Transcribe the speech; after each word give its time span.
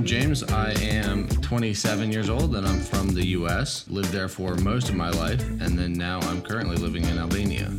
I'm 0.00 0.06
James. 0.06 0.42
I 0.44 0.70
am 0.80 1.28
27 1.28 2.10
years 2.10 2.30
old 2.30 2.56
and 2.56 2.66
I'm 2.66 2.80
from 2.80 3.08
the 3.08 3.22
US. 3.36 3.86
Lived 3.90 4.08
there 4.08 4.28
for 4.28 4.54
most 4.54 4.88
of 4.88 4.94
my 4.94 5.10
life 5.10 5.46
and 5.60 5.78
then 5.78 5.92
now 5.92 6.20
I'm 6.20 6.40
currently 6.40 6.76
living 6.76 7.04
in 7.04 7.18
Albania. 7.18 7.70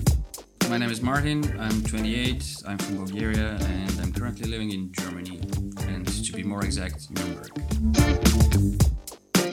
My 0.69 0.77
name 0.77 0.91
is 0.91 1.01
Martin. 1.01 1.59
I'm 1.59 1.81
28. 1.81 2.57
I'm 2.67 2.77
from 2.77 2.97
Bulgaria 2.97 3.57
and 3.59 3.99
I'm 3.99 4.13
currently 4.13 4.47
living 4.47 4.71
in 4.71 4.91
Germany. 4.91 5.39
And 5.87 6.07
to 6.07 6.33
be 6.33 6.43
more 6.43 6.63
exact, 6.63 7.09
Nuremberg. 7.09 7.57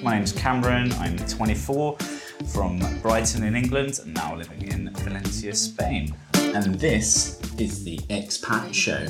My 0.03 0.17
name's 0.17 0.33
Cameron. 0.33 0.93
I'm 1.01 1.17
24 1.17 1.97
from 2.53 2.81
Brighton 3.01 3.45
in 3.45 3.57
England 3.57 3.99
and 4.03 4.13
now 4.13 4.37
living 4.37 4.69
in 4.69 4.93
Valencia, 4.93 5.55
Spain. 5.55 6.15
And 6.35 6.75
this 6.75 7.41
is 7.59 7.83
the 7.83 7.97
Expat 8.11 8.75
Show. 8.75 9.07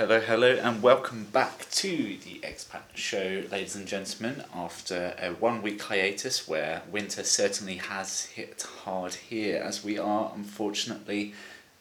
Hello, 0.00 0.18
hello, 0.18 0.52
and 0.52 0.82
welcome 0.82 1.24
back 1.24 1.66
to 1.72 2.16
the 2.24 2.40
Expat 2.42 2.84
Show, 2.94 3.42
ladies 3.52 3.76
and 3.76 3.86
gentlemen. 3.86 4.42
After 4.54 5.14
a 5.20 5.32
one 5.32 5.60
week 5.60 5.82
hiatus 5.82 6.48
where 6.48 6.80
winter 6.90 7.22
certainly 7.22 7.74
has 7.74 8.24
hit 8.24 8.66
hard 8.84 9.12
here, 9.12 9.62
as 9.62 9.84
we 9.84 9.98
are 9.98 10.32
unfortunately 10.34 11.34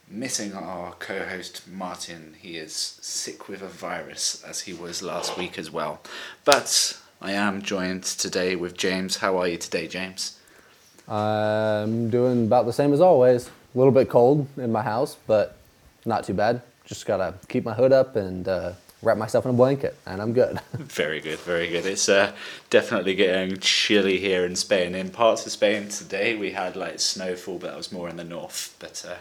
missing 0.10 0.54
our 0.54 0.92
co 1.00 1.24
host 1.28 1.66
Martin. 1.66 2.36
He 2.38 2.58
is 2.58 2.74
sick 2.74 3.48
with 3.48 3.62
a 3.62 3.70
virus, 3.70 4.44
as 4.46 4.60
he 4.60 4.74
was 4.74 5.02
last 5.02 5.38
week 5.38 5.58
as 5.58 5.72
well. 5.72 6.02
But 6.44 7.00
I 7.22 7.32
am 7.32 7.62
joined 7.62 8.04
today 8.04 8.58
with 8.58 8.76
James. 8.76 9.16
How 9.16 9.38
are 9.38 9.48
you 9.48 9.56
today, 9.56 9.88
James? 9.88 10.38
I'm 11.08 12.10
doing 12.10 12.48
about 12.48 12.66
the 12.66 12.74
same 12.74 12.92
as 12.92 13.00
always. 13.00 13.48
A 13.48 13.78
little 13.78 13.94
bit 13.94 14.10
cold 14.10 14.46
in 14.58 14.74
my 14.74 14.82
house, 14.82 15.16
but 15.26 15.56
not 16.06 16.26
too 16.26 16.34
bad. 16.34 16.62
Just 16.90 17.06
gotta 17.06 17.36
keep 17.48 17.66
my 17.66 17.76
hood 17.76 17.94
up 17.94 18.16
and 18.16 18.48
uh, 18.48 18.74
wrap 19.04 19.16
myself 19.16 19.46
in 19.46 19.52
a 19.52 19.54
blanket, 19.54 19.96
and 20.08 20.20
I'm 20.20 20.34
good. 20.34 20.60
Very 20.74 21.22
good, 21.22 21.38
very 21.38 21.70
good. 21.70 21.86
It's 21.86 22.10
uh, 22.10 22.34
definitely 22.72 23.14
getting 23.14 23.60
chilly 23.60 24.18
here 24.18 24.44
in 24.44 24.56
Spain. 24.56 24.96
In 24.96 25.12
parts 25.12 25.46
of 25.46 25.52
Spain 25.52 25.90
today, 25.90 26.36
we 26.36 26.50
had 26.50 26.76
like 26.76 27.00
snowfall, 27.00 27.60
but 27.60 27.68
that 27.68 27.78
was 27.78 27.92
more 27.92 28.10
in 28.10 28.18
the 28.18 28.24
north. 28.24 28.76
But 28.80 29.06
uh, 29.08 29.18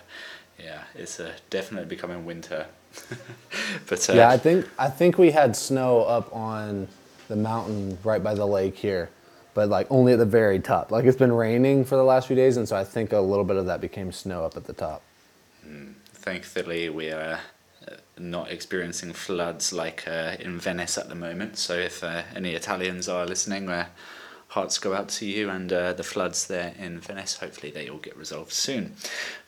yeah, 0.58 0.84
it's 0.94 1.20
uh, 1.20 1.32
definitely 1.50 1.90
becoming 1.90 2.24
winter. 2.24 2.68
but 3.86 4.08
uh, 4.08 4.14
yeah, 4.14 4.30
I 4.30 4.38
think 4.38 4.66
I 4.78 4.88
think 4.88 5.18
we 5.18 5.30
had 5.30 5.54
snow 5.54 6.04
up 6.04 6.34
on 6.34 6.88
the 7.28 7.36
mountain 7.36 7.98
right 8.02 8.24
by 8.24 8.32
the 8.32 8.46
lake 8.46 8.78
here, 8.78 9.10
but 9.52 9.68
like 9.68 9.86
only 9.90 10.14
at 10.14 10.18
the 10.18 10.24
very 10.24 10.58
top. 10.58 10.90
Like 10.90 11.04
it's 11.04 11.18
been 11.18 11.34
raining 11.34 11.84
for 11.84 11.96
the 11.96 12.04
last 12.04 12.28
few 12.28 12.36
days, 12.36 12.56
and 12.56 12.66
so 12.66 12.76
I 12.76 12.84
think 12.84 13.12
a 13.12 13.20
little 13.20 13.44
bit 13.44 13.56
of 13.56 13.66
that 13.66 13.82
became 13.82 14.10
snow 14.10 14.42
up 14.42 14.56
at 14.56 14.64
the 14.64 14.72
top. 14.72 15.02
thankfully, 16.14 16.88
we 16.88 17.10
are 17.10 17.34
uh, 17.34 17.38
not 18.20 18.50
experiencing 18.50 19.12
floods 19.12 19.72
like 19.72 20.06
uh, 20.06 20.36
in 20.38 20.58
Venice 20.58 20.98
at 20.98 21.08
the 21.08 21.14
moment. 21.14 21.56
So 21.58 21.74
if 21.74 22.02
uh, 22.02 22.22
any 22.34 22.52
Italians 22.52 23.08
are 23.08 23.26
listening, 23.26 23.68
uh, 23.68 23.86
hearts 24.48 24.78
go 24.78 24.94
out 24.94 25.08
to 25.08 25.26
you 25.26 25.50
and 25.50 25.72
uh, 25.72 25.92
the 25.92 26.02
floods 26.02 26.46
there 26.46 26.74
in 26.78 27.00
Venice. 27.00 27.36
Hopefully, 27.36 27.70
they 27.70 27.88
all 27.88 27.98
get 27.98 28.16
resolved 28.16 28.52
soon. 28.52 28.94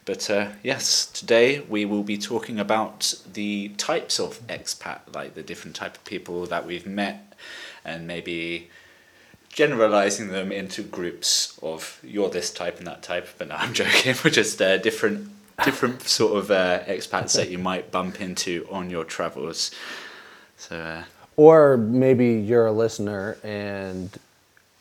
But 0.04 0.30
uh, 0.30 0.48
yes, 0.62 1.06
today 1.06 1.60
we 1.60 1.84
will 1.84 2.02
be 2.02 2.18
talking 2.18 2.58
about 2.58 3.14
the 3.32 3.68
types 3.76 4.18
of 4.18 4.46
expat, 4.46 5.00
like 5.14 5.34
the 5.34 5.42
different 5.42 5.76
type 5.76 5.96
of 5.96 6.04
people 6.04 6.46
that 6.46 6.66
we've 6.66 6.86
met, 6.86 7.34
and 7.84 8.06
maybe 8.06 8.70
generalizing 9.48 10.28
them 10.28 10.52
into 10.52 10.82
groups 10.82 11.58
of 11.62 11.98
you're 12.02 12.30
this 12.30 12.52
type 12.52 12.78
and 12.78 12.86
that 12.86 13.02
type. 13.02 13.28
But 13.38 13.48
no, 13.48 13.56
I'm 13.56 13.72
joking. 13.82 14.14
We're 14.24 14.30
just 14.30 14.60
uh, 14.60 14.78
different 14.78 15.30
different 15.64 16.02
sort 16.02 16.36
of 16.36 16.50
uh, 16.50 16.80
expats 16.84 17.34
that 17.36 17.50
you 17.50 17.58
might 17.58 17.90
bump 17.90 18.20
into 18.20 18.66
on 18.70 18.90
your 18.90 19.04
travels. 19.04 19.70
So 20.56 20.76
uh, 20.76 21.04
Or 21.36 21.76
maybe 21.76 22.34
you're 22.34 22.66
a 22.66 22.72
listener 22.72 23.38
and 23.42 24.10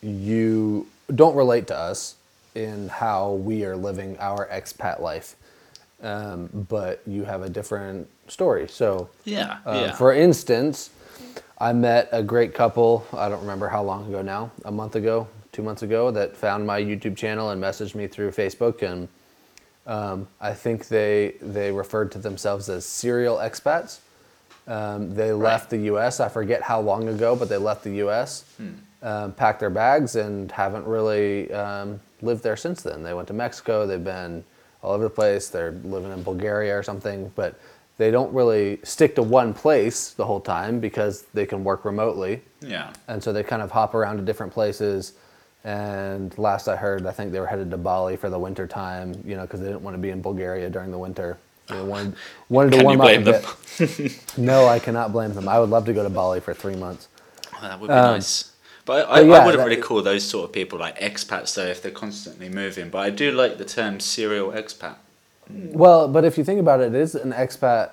you 0.01 0.87
don't 1.13 1.35
relate 1.35 1.67
to 1.67 1.77
us 1.77 2.15
in 2.55 2.89
how 2.89 3.33
we 3.33 3.65
are 3.65 3.75
living 3.75 4.17
our 4.19 4.47
expat 4.47 4.99
life, 4.99 5.35
um, 6.01 6.49
but 6.69 7.01
you 7.05 7.23
have 7.23 7.43
a 7.43 7.49
different 7.49 8.07
story. 8.27 8.67
So, 8.67 9.09
yeah, 9.25 9.59
uh, 9.65 9.85
yeah. 9.87 9.91
for 9.95 10.13
instance, 10.13 10.89
I 11.59 11.73
met 11.73 12.09
a 12.11 12.23
great 12.23 12.53
couple, 12.53 13.05
I 13.13 13.29
don't 13.29 13.41
remember 13.41 13.67
how 13.67 13.83
long 13.83 14.07
ago 14.07 14.21
now, 14.21 14.51
a 14.65 14.71
month 14.71 14.95
ago, 14.95 15.27
two 15.51 15.61
months 15.61 15.81
ago, 15.83 16.11
that 16.11 16.35
found 16.35 16.65
my 16.65 16.81
YouTube 16.81 17.17
channel 17.17 17.49
and 17.49 17.61
messaged 17.61 17.95
me 17.95 18.07
through 18.07 18.31
Facebook. 18.31 18.81
And 18.81 19.07
um, 19.89 20.27
I 20.39 20.53
think 20.53 20.87
they, 20.87 21.33
they 21.41 21.71
referred 21.71 22.11
to 22.11 22.19
themselves 22.19 22.69
as 22.69 22.85
serial 22.85 23.37
expats. 23.37 23.97
Um, 24.67 25.15
they 25.15 25.33
left 25.33 25.71
the 25.71 25.79
U.S. 25.93 26.19
I 26.19 26.29
forget 26.29 26.61
how 26.61 26.79
long 26.79 27.07
ago, 27.07 27.35
but 27.35 27.49
they 27.49 27.57
left 27.57 27.83
the 27.83 27.95
U.S. 27.95 28.45
Um, 29.01 29.33
packed 29.33 29.59
their 29.59 29.71
bags 29.71 30.15
and 30.15 30.51
haven't 30.51 30.85
really 30.85 31.51
um, 31.51 31.99
lived 32.21 32.43
there 32.43 32.55
since 32.55 32.83
then. 32.83 33.01
They 33.01 33.15
went 33.15 33.27
to 33.29 33.33
Mexico. 33.33 33.87
They've 33.87 34.03
been 34.03 34.43
all 34.83 34.93
over 34.93 35.05
the 35.05 35.09
place. 35.09 35.49
They're 35.49 35.71
living 35.71 36.11
in 36.11 36.21
Bulgaria 36.21 36.77
or 36.77 36.83
something, 36.83 37.31
but 37.35 37.59
they 37.97 38.11
don't 38.11 38.31
really 38.31 38.79
stick 38.83 39.15
to 39.15 39.23
one 39.23 39.55
place 39.55 40.11
the 40.11 40.25
whole 40.25 40.39
time 40.39 40.79
because 40.79 41.23
they 41.33 41.47
can 41.47 41.63
work 41.63 41.83
remotely, 41.83 42.41
yeah. 42.61 42.93
and 43.07 43.21
so 43.21 43.33
they 43.33 43.43
kind 43.43 43.61
of 43.61 43.71
hop 43.71 43.93
around 43.93 44.17
to 44.17 44.23
different 44.23 44.53
places. 44.53 45.13
And 45.63 46.35
last 46.37 46.67
I 46.67 46.75
heard, 46.75 47.05
I 47.05 47.11
think 47.11 47.31
they 47.31 47.39
were 47.39 47.47
headed 47.47 47.69
to 47.71 47.77
Bali 47.77 48.15
for 48.15 48.29
the 48.29 48.39
winter 48.39 48.65
time, 48.65 49.13
you 49.25 49.35
know, 49.35 49.41
because 49.41 49.59
they 49.59 49.67
didn't 49.67 49.81
want 49.81 49.95
to 49.95 50.01
be 50.01 50.09
in 50.09 50.21
Bulgaria 50.21 50.69
during 50.69 50.91
the 50.91 50.97
winter. 50.97 51.37
They 51.67 51.81
wanted, 51.81 52.15
wanted 52.47 52.71
to 52.71 52.77
Can 52.77 52.85
warm 52.85 53.01
up 53.01 53.09
a 53.09 53.17
them? 53.21 53.43
bit. 53.77 54.23
no, 54.37 54.67
I 54.67 54.79
cannot 54.79 55.11
blame 55.11 55.33
them. 55.33 55.47
I 55.47 55.59
would 55.59 55.69
love 55.69 55.85
to 55.85 55.93
go 55.93 56.01
to 56.03 56.09
Bali 56.09 56.39
for 56.39 56.53
three 56.53 56.75
months. 56.75 57.07
Oh, 57.55 57.59
that 57.61 57.79
would 57.79 57.87
be 57.87 57.93
nice. 57.93 58.53
But 58.85 59.07
I, 59.07 59.19
I, 59.19 59.21
Um, 59.21 59.27
but 59.29 59.41
I 59.41 59.45
wouldn't 59.45 59.63
really 59.65 59.81
call 59.81 60.01
those 60.01 60.25
sort 60.25 60.45
of 60.45 60.53
people 60.53 60.79
like 60.79 60.97
expats 60.99 61.53
though 61.53 61.65
if 61.67 61.81
they're 61.83 61.91
constantly 61.91 62.49
moving. 62.49 62.89
But 62.89 62.99
I 62.99 63.09
do 63.11 63.31
like 63.31 63.57
the 63.57 63.65
term 63.65 63.99
serial 63.99 64.51
expat. 64.51 64.95
Well, 65.49 66.07
but 66.07 66.25
if 66.25 66.37
you 66.37 66.43
think 66.43 66.59
about 66.59 66.79
it, 66.79 66.95
it 66.95 66.99
is 66.99 67.13
an 67.15 67.31
expat. 67.33 67.91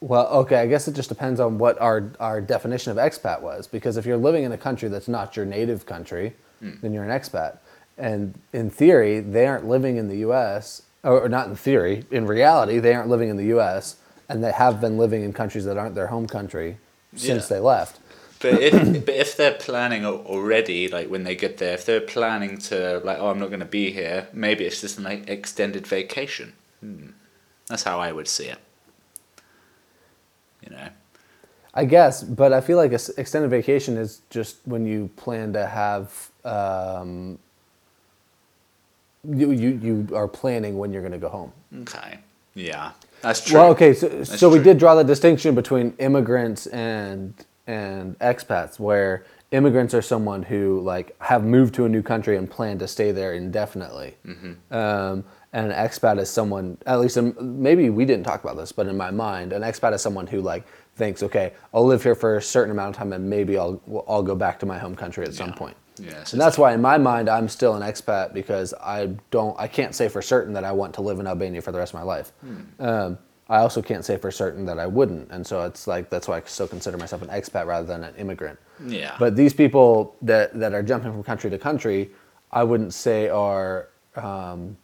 Well, 0.00 0.26
okay, 0.28 0.56
I 0.56 0.66
guess 0.66 0.88
it 0.88 0.94
just 0.94 1.08
depends 1.08 1.40
on 1.40 1.58
what 1.58 1.80
our, 1.80 2.10
our 2.20 2.40
definition 2.40 2.90
of 2.90 2.96
expat 2.98 3.40
was. 3.40 3.66
Because 3.66 3.96
if 3.96 4.04
you're 4.06 4.16
living 4.16 4.44
in 4.44 4.52
a 4.52 4.58
country 4.58 4.88
that's 4.88 5.08
not 5.08 5.36
your 5.36 5.46
native 5.46 5.86
country, 5.86 6.34
then 6.60 6.92
you're 6.92 7.04
an 7.04 7.10
expat. 7.10 7.58
And 7.98 8.34
in 8.52 8.70
theory, 8.70 9.20
they 9.20 9.46
aren't 9.46 9.66
living 9.66 9.96
in 9.96 10.08
the 10.08 10.18
U.S., 10.18 10.82
or, 11.02 11.28
not 11.28 11.48
in 11.48 11.56
theory, 11.56 12.04
in 12.10 12.26
reality, 12.26 12.78
they 12.78 12.92
aren't 12.94 13.08
living 13.08 13.28
in 13.28 13.36
the 13.36 13.46
U.S., 13.46 13.96
and 14.28 14.42
they 14.42 14.52
have 14.52 14.80
been 14.80 14.98
living 14.98 15.22
in 15.22 15.32
countries 15.32 15.64
that 15.64 15.76
aren't 15.78 15.94
their 15.94 16.08
home 16.08 16.26
country 16.26 16.78
since 17.14 17.44
Yeah. 17.50 17.56
they 17.56 17.60
left. 17.60 18.00
But 18.40 18.60
if 18.60 18.72
but 19.06 19.14
if 19.14 19.36
they're 19.36 19.54
planning 19.54 20.04
already, 20.04 20.88
like 20.88 21.08
when 21.08 21.24
they 21.24 21.36
get 21.36 21.56
there, 21.58 21.74
if 21.74 21.86
they're 21.86 22.00
planning 22.00 22.58
to 22.58 23.00
like, 23.04 23.18
oh, 23.18 23.28
I'm 23.30 23.38
not 23.38 23.48
going 23.48 23.60
to 23.60 23.66
be 23.66 23.92
here, 23.92 24.28
maybe 24.32 24.64
it's 24.64 24.80
just 24.80 24.98
an 24.98 25.04
like, 25.04 25.28
extended 25.28 25.86
vacation. 25.86 26.52
Hmm. 26.80 27.10
That's 27.68 27.84
how 27.84 27.98
I 28.00 28.12
would 28.12 28.28
see 28.28 28.46
it. 28.46 28.58
You 30.62 30.70
know. 30.70 30.88
I 31.74 31.84
guess, 31.84 32.22
but 32.22 32.52
I 32.52 32.60
feel 32.60 32.78
like 32.78 32.92
a 32.92 33.00
extended 33.18 33.50
vacation 33.50 33.96
is 33.96 34.20
just 34.30 34.56
when 34.64 34.86
you 34.86 35.10
plan 35.16 35.52
to 35.54 35.66
have. 35.66 36.30
Um, 36.46 37.38
you, 39.28 39.50
you 39.50 39.70
you 39.82 40.08
are 40.14 40.28
planning 40.28 40.78
when 40.78 40.92
you're 40.92 41.02
going 41.02 41.12
to 41.12 41.18
go 41.18 41.28
home. 41.28 41.52
Okay. 41.82 42.18
Yeah, 42.54 42.92
that's 43.22 43.44
true. 43.44 43.58
Well, 43.58 43.70
okay, 43.72 43.92
so, 43.92 44.24
so 44.24 44.48
we 44.48 44.56
true. 44.56 44.64
did 44.64 44.78
draw 44.78 44.94
the 44.94 45.04
distinction 45.04 45.54
between 45.54 45.94
immigrants 45.98 46.66
and 46.68 47.34
and 47.66 48.16
expats, 48.20 48.78
where 48.78 49.24
immigrants 49.50 49.92
are 49.94 50.02
someone 50.02 50.42
who 50.44 50.80
like 50.80 51.20
have 51.20 51.44
moved 51.44 51.74
to 51.74 51.84
a 51.84 51.88
new 51.88 52.02
country 52.02 52.36
and 52.36 52.48
plan 52.50 52.78
to 52.78 52.88
stay 52.88 53.10
there 53.12 53.34
indefinitely, 53.34 54.14
Mm-hmm. 54.24 54.74
um, 54.74 55.24
and 55.52 55.72
an 55.72 55.72
expat 55.72 56.18
is 56.18 56.30
someone. 56.30 56.78
At 56.86 57.00
least, 57.00 57.16
in, 57.16 57.34
maybe 57.40 57.90
we 57.90 58.04
didn't 58.04 58.24
talk 58.24 58.42
about 58.44 58.56
this, 58.56 58.72
but 58.72 58.86
in 58.86 58.96
my 58.96 59.10
mind, 59.10 59.52
an 59.52 59.62
expat 59.62 59.92
is 59.92 60.00
someone 60.02 60.26
who 60.28 60.40
like 60.40 60.64
thinks, 60.94 61.22
okay, 61.24 61.52
I'll 61.74 61.84
live 61.84 62.02
here 62.02 62.14
for 62.14 62.36
a 62.36 62.42
certain 62.42 62.70
amount 62.70 62.90
of 62.94 62.98
time, 62.98 63.12
and 63.12 63.28
maybe 63.28 63.58
I'll 63.58 63.80
I'll 64.08 64.22
go 64.22 64.34
back 64.36 64.58
to 64.60 64.66
my 64.66 64.78
home 64.78 64.94
country 64.94 65.24
at 65.26 65.34
some 65.34 65.52
point. 65.52 65.76
Yeah, 65.98 66.24
so 66.24 66.34
and 66.34 66.40
that's 66.40 66.58
why 66.58 66.72
in 66.74 66.80
my 66.82 66.98
mind 66.98 67.28
I'm 67.28 67.48
still 67.48 67.74
an 67.74 67.82
expat 67.82 68.32
because 68.34 68.74
I 68.74 69.10
don't 69.30 69.58
I 69.58 69.66
can't 69.68 69.94
say 69.94 70.08
for 70.08 70.22
certain 70.22 70.52
that 70.54 70.64
I 70.64 70.72
want 70.72 70.94
to 70.94 71.00
live 71.02 71.18
in 71.20 71.26
Albania 71.26 71.62
for 71.62 71.72
the 71.72 71.78
rest 71.78 71.94
of 71.94 72.00
my 72.00 72.04
life. 72.04 72.32
Hmm. 72.40 72.56
Um, 72.84 73.18
I 73.48 73.58
also 73.58 73.80
can't 73.80 74.04
say 74.04 74.16
for 74.16 74.30
certain 74.32 74.66
that 74.66 74.78
I 74.80 74.86
wouldn't, 74.86 75.30
and 75.30 75.46
so 75.46 75.62
it's 75.64 75.86
like 75.86 76.10
that's 76.10 76.26
why 76.26 76.38
I 76.38 76.42
still 76.46 76.66
consider 76.66 76.96
myself 76.98 77.22
an 77.22 77.28
expat 77.28 77.66
rather 77.66 77.86
than 77.86 78.02
an 78.02 78.14
immigrant. 78.16 78.58
Yeah. 78.84 79.14
But 79.18 79.36
these 79.36 79.54
people 79.54 80.16
that 80.22 80.58
that 80.58 80.74
are 80.74 80.82
jumping 80.82 81.12
from 81.12 81.22
country 81.22 81.48
to 81.50 81.58
country, 81.58 82.10
I 82.50 82.64
wouldn't 82.64 82.92
say 82.92 83.28
are 83.28 83.88
um, 84.16 84.76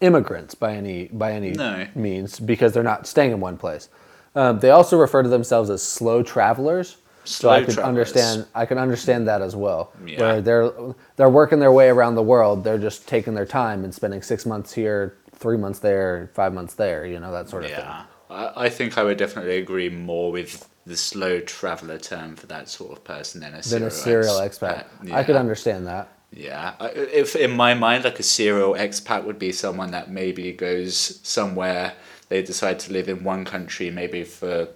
immigrants 0.00 0.54
by 0.54 0.74
any 0.74 1.06
by 1.08 1.32
any 1.32 1.50
No. 1.50 1.86
means 1.94 2.38
because 2.38 2.72
they're 2.72 2.82
not 2.82 3.06
staying 3.06 3.32
in 3.32 3.40
one 3.40 3.56
place. 3.56 3.88
Um, 4.34 4.60
they 4.60 4.70
also 4.70 4.96
refer 4.96 5.22
to 5.24 5.28
themselves 5.28 5.68
as 5.70 5.82
slow 5.82 6.22
travelers. 6.22 6.98
So 7.28 7.50
I 7.50 7.62
could 7.64 7.78
understand 7.78 8.46
I 8.54 8.66
can 8.66 8.78
understand 8.78 9.28
that 9.28 9.42
as 9.42 9.54
well. 9.54 9.92
Yeah. 10.04 10.20
Where 10.20 10.40
they're 10.40 10.72
they're 11.16 11.30
working 11.30 11.58
their 11.60 11.72
way 11.72 11.88
around 11.88 12.14
the 12.14 12.22
world. 12.22 12.64
They're 12.64 12.78
just 12.78 13.06
taking 13.06 13.34
their 13.34 13.46
time 13.46 13.84
and 13.84 13.94
spending 13.94 14.22
six 14.22 14.46
months 14.46 14.72
here, 14.72 15.16
three 15.34 15.56
months 15.56 15.78
there, 15.80 16.30
five 16.34 16.52
months 16.54 16.74
there. 16.74 17.06
You 17.06 17.20
know 17.20 17.32
that 17.32 17.48
sort 17.48 17.64
of 17.64 17.70
thing. 17.70 17.80
Yeah, 17.80 18.04
I, 18.30 18.52
I 18.64 18.68
think 18.68 18.98
I 18.98 19.04
would 19.04 19.18
definitely 19.18 19.58
agree 19.58 19.88
more 19.88 20.32
with 20.32 20.68
the 20.86 20.96
slow 20.96 21.40
traveler 21.40 21.98
term 21.98 22.34
for 22.34 22.46
that 22.46 22.68
sort 22.68 22.92
of 22.92 23.04
person 23.04 23.42
than 23.42 23.52
a 23.52 23.56
Than 23.56 23.62
serial 23.62 23.86
a 23.88 23.90
serial 23.90 24.34
expat. 24.36 24.86
expat. 25.02 25.12
I 25.12 25.22
could 25.22 25.36
understand 25.36 25.86
that. 25.86 26.08
Yeah, 26.30 26.74
if 26.80 27.36
in 27.36 27.52
my 27.52 27.74
mind, 27.74 28.04
like 28.04 28.18
a 28.18 28.22
serial 28.22 28.74
expat 28.74 29.24
would 29.24 29.38
be 29.38 29.52
someone 29.52 29.90
that 29.92 30.10
maybe 30.10 30.52
goes 30.52 31.20
somewhere. 31.22 31.94
They 32.28 32.42
decide 32.42 32.78
to 32.80 32.92
live 32.92 33.08
in 33.08 33.24
one 33.24 33.46
country, 33.46 33.90
maybe 33.90 34.24
for 34.24 34.68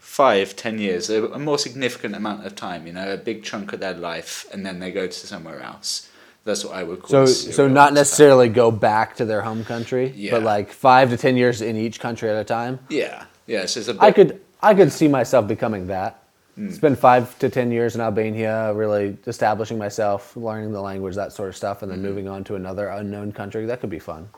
five, 0.00 0.56
ten 0.56 0.78
years, 0.78 1.08
a, 1.08 1.26
a 1.26 1.38
more 1.38 1.58
significant 1.58 2.16
amount 2.16 2.44
of 2.44 2.56
time. 2.56 2.86
You 2.86 2.92
know, 2.92 3.12
a 3.12 3.16
big 3.16 3.44
chunk 3.44 3.72
of 3.72 3.80
their 3.80 3.94
life, 3.94 4.46
and 4.52 4.66
then 4.66 4.80
they 4.80 4.90
go 4.90 5.06
to 5.06 5.12
somewhere 5.12 5.62
else. 5.62 6.08
That's 6.44 6.64
what 6.64 6.74
I 6.74 6.82
would 6.82 7.02
call. 7.02 7.26
So, 7.26 7.26
so 7.26 7.68
not 7.68 7.92
necessarily 7.92 8.48
go 8.48 8.70
back 8.70 9.14
to 9.16 9.24
their 9.24 9.42
home 9.42 9.64
country, 9.64 10.12
Yeah. 10.16 10.32
but 10.32 10.42
like 10.42 10.72
five 10.72 11.10
to 11.10 11.16
ten 11.16 11.36
years 11.36 11.60
in 11.60 11.76
each 11.76 12.00
country 12.00 12.28
at 12.30 12.36
a 12.36 12.44
time. 12.44 12.80
Yeah, 12.88 13.24
yeah. 13.46 13.66
So 13.66 13.80
it's 13.80 13.88
a 13.88 13.94
bit, 13.94 14.02
I 14.02 14.10
could, 14.10 14.40
I 14.62 14.74
could 14.74 14.90
see 14.90 15.06
myself 15.06 15.46
becoming 15.46 15.86
that. 15.88 16.22
Hmm. 16.54 16.70
Spend 16.70 16.98
five 16.98 17.38
to 17.40 17.50
ten 17.50 17.70
years 17.70 17.94
in 17.94 18.00
Albania, 18.00 18.72
really 18.74 19.18
establishing 19.26 19.78
myself, 19.78 20.34
learning 20.36 20.72
the 20.72 20.80
language, 20.80 21.14
that 21.14 21.32
sort 21.32 21.50
of 21.50 21.56
stuff, 21.56 21.82
and 21.82 21.92
then 21.92 21.98
hmm. 21.98 22.06
moving 22.06 22.28
on 22.28 22.42
to 22.44 22.56
another 22.56 22.88
unknown 22.88 23.32
country. 23.32 23.66
That 23.66 23.80
could 23.80 23.90
be 23.90 23.98
fun. 24.00 24.28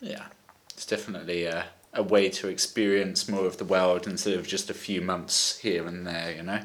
Yeah, 0.00 0.26
it's 0.70 0.86
definitely 0.86 1.46
a, 1.46 1.64
a 1.94 2.02
way 2.02 2.28
to 2.28 2.48
experience 2.48 3.28
more 3.28 3.46
of 3.46 3.58
the 3.58 3.64
world 3.64 4.06
instead 4.06 4.34
of 4.34 4.46
just 4.46 4.70
a 4.70 4.74
few 4.74 5.00
months 5.00 5.58
here 5.58 5.86
and 5.86 6.06
there. 6.06 6.34
You 6.34 6.42
know. 6.42 6.60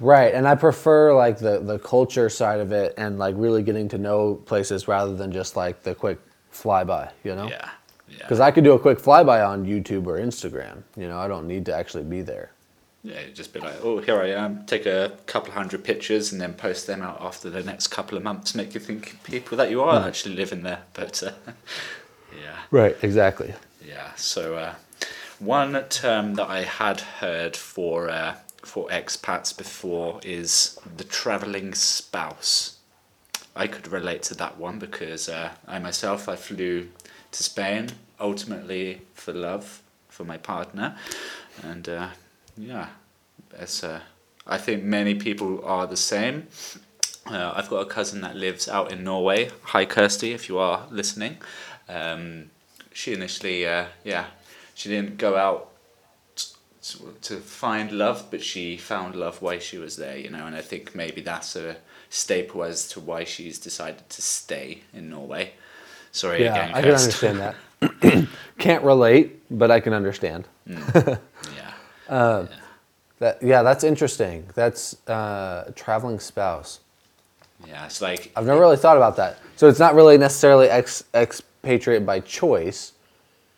Right, 0.00 0.34
and 0.34 0.48
I 0.48 0.54
prefer 0.54 1.14
like 1.14 1.38
the 1.38 1.60
the 1.60 1.78
culture 1.78 2.28
side 2.28 2.60
of 2.60 2.72
it, 2.72 2.94
and 2.96 3.18
like 3.18 3.34
really 3.38 3.62
getting 3.62 3.88
to 3.88 3.98
know 3.98 4.34
places 4.34 4.88
rather 4.88 5.14
than 5.14 5.32
just 5.32 5.56
like 5.56 5.82
the 5.82 5.94
quick 5.94 6.18
flyby. 6.52 7.10
You 7.22 7.34
know. 7.36 7.48
Yeah. 7.48 7.70
Yeah. 8.08 8.18
Because 8.18 8.40
I 8.40 8.50
could 8.50 8.64
do 8.64 8.72
a 8.72 8.78
quick 8.78 8.98
flyby 8.98 9.46
on 9.46 9.64
YouTube 9.64 10.06
or 10.06 10.18
Instagram. 10.18 10.82
You 10.96 11.08
know, 11.08 11.18
I 11.18 11.26
don't 11.26 11.48
need 11.48 11.66
to 11.66 11.74
actually 11.74 12.04
be 12.04 12.22
there. 12.22 12.50
Yeah, 13.04 13.20
just 13.34 13.52
be 13.52 13.60
like, 13.60 13.74
oh, 13.82 13.98
here 13.98 14.18
I 14.18 14.30
am. 14.30 14.64
Take 14.64 14.86
a 14.86 15.12
couple 15.26 15.52
hundred 15.52 15.84
pictures 15.84 16.32
and 16.32 16.40
then 16.40 16.54
post 16.54 16.86
them 16.86 17.02
out 17.02 17.20
after 17.20 17.50
the 17.50 17.62
next 17.62 17.88
couple 17.88 18.16
of 18.16 18.24
months. 18.24 18.54
Make 18.54 18.72
you 18.72 18.80
think 18.80 19.22
people 19.24 19.58
that 19.58 19.70
you 19.70 19.82
are 19.82 20.06
actually 20.06 20.36
living 20.36 20.62
there. 20.62 20.80
But 20.94 21.22
uh, 21.22 21.32
yeah, 22.32 22.56
Right, 22.70 22.96
exactly. 23.02 23.52
Yeah. 23.86 24.14
So 24.16 24.56
uh, 24.56 24.74
one 25.38 25.82
term 25.88 26.34
that 26.34 26.48
I 26.48 26.62
had 26.62 27.00
heard 27.00 27.56
for 27.56 28.08
uh, 28.08 28.36
for 28.62 28.88
expats 28.88 29.56
before 29.56 30.20
is 30.22 30.78
the 30.96 31.04
traveling 31.04 31.74
spouse. 31.74 32.78
I 33.56 33.66
could 33.66 33.88
relate 33.88 34.22
to 34.24 34.34
that 34.34 34.58
one 34.58 34.78
because 34.78 35.28
uh, 35.28 35.50
I 35.66 35.78
myself 35.78 36.28
I 36.28 36.36
flew 36.36 36.88
to 37.32 37.42
Spain 37.42 37.90
ultimately 38.18 39.02
for 39.14 39.32
love 39.32 39.82
for 40.08 40.24
my 40.24 40.36
partner, 40.36 40.96
and 41.62 41.88
uh, 41.88 42.08
yeah, 42.56 42.88
as 43.56 43.84
uh, 43.84 44.00
I 44.46 44.58
think 44.58 44.82
many 44.82 45.14
people 45.14 45.64
are 45.64 45.86
the 45.86 45.96
same. 45.96 46.48
Uh, 47.26 47.52
I've 47.56 47.70
got 47.70 47.78
a 47.78 47.86
cousin 47.86 48.20
that 48.20 48.36
lives 48.36 48.68
out 48.68 48.92
in 48.92 49.02
Norway. 49.02 49.50
Hi, 49.62 49.86
Kirsty, 49.86 50.32
if 50.32 50.48
you 50.48 50.58
are 50.58 50.86
listening. 50.90 51.38
Um, 51.88 52.50
she 52.94 53.12
initially, 53.12 53.66
uh, 53.66 53.86
yeah, 54.04 54.26
she 54.74 54.88
didn't 54.88 55.18
go 55.18 55.36
out 55.36 55.68
t- 56.36 56.54
to 57.22 57.36
find 57.36 57.92
love, 57.92 58.28
but 58.30 58.42
she 58.42 58.78
found 58.78 59.14
love 59.14 59.42
while 59.42 59.58
she 59.58 59.76
was 59.76 59.96
there, 59.96 60.16
you 60.16 60.30
know, 60.30 60.46
and 60.46 60.56
I 60.56 60.62
think 60.62 60.94
maybe 60.94 61.20
that's 61.20 61.54
a 61.56 61.76
staple 62.08 62.62
as 62.64 62.88
to 62.88 63.00
why 63.00 63.24
she's 63.24 63.58
decided 63.58 64.08
to 64.08 64.22
stay 64.22 64.82
in 64.94 65.10
Norway. 65.10 65.52
Sorry 66.12 66.44
Yeah, 66.44 66.54
again, 66.54 66.74
I 66.74 66.80
can 66.80 66.94
understand 66.94 67.38
that. 67.40 68.28
Can't 68.58 68.84
relate, 68.84 69.42
but 69.50 69.70
I 69.70 69.80
can 69.80 69.92
understand. 69.92 70.48
Yeah. 72.08 72.46
That 73.18 73.42
yeah, 73.42 73.62
that's 73.62 73.84
interesting. 73.84 74.48
That's 74.54 74.96
uh, 75.08 75.70
traveling 75.74 76.18
spouse. 76.18 76.80
Yeah, 77.66 77.86
it's 77.86 78.00
like 78.02 78.32
I've 78.36 78.46
never 78.46 78.60
really 78.60 78.76
thought 78.76 78.96
about 78.96 79.16
that. 79.16 79.38
So 79.56 79.68
it's 79.68 79.78
not 79.78 79.94
really 79.94 80.18
necessarily 80.18 80.68
ex, 80.68 81.04
ex 81.14 81.42
expatriate 81.64 82.04
by 82.06 82.20
choice. 82.20 82.92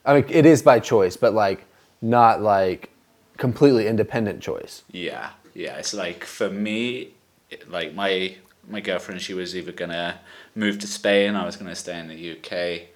I 0.04 0.14
mean, 0.14 0.24
it 0.28 0.46
is 0.46 0.62
by 0.62 0.78
choice, 0.80 1.16
but 1.16 1.34
like 1.34 1.64
not 2.00 2.40
like 2.40 2.90
completely 3.36 3.86
independent 3.86 4.40
choice. 4.40 4.82
Yeah, 4.92 5.30
yeah. 5.54 5.76
It's 5.76 5.92
like 5.92 6.24
for 6.24 6.48
me, 6.48 7.10
it- 7.50 7.70
like 7.70 7.94
my 7.94 8.36
my 8.68 8.80
girlfriend, 8.80 9.20
she 9.22 9.34
was 9.34 9.54
either 9.56 9.72
gonna 9.72 10.18
move 10.54 10.78
to 10.80 10.86
Spain, 10.88 11.36
I 11.36 11.44
was 11.46 11.56
gonna 11.56 11.76
stay 11.76 11.98
in 12.00 12.08
the 12.08 12.32
UK, 12.32 12.88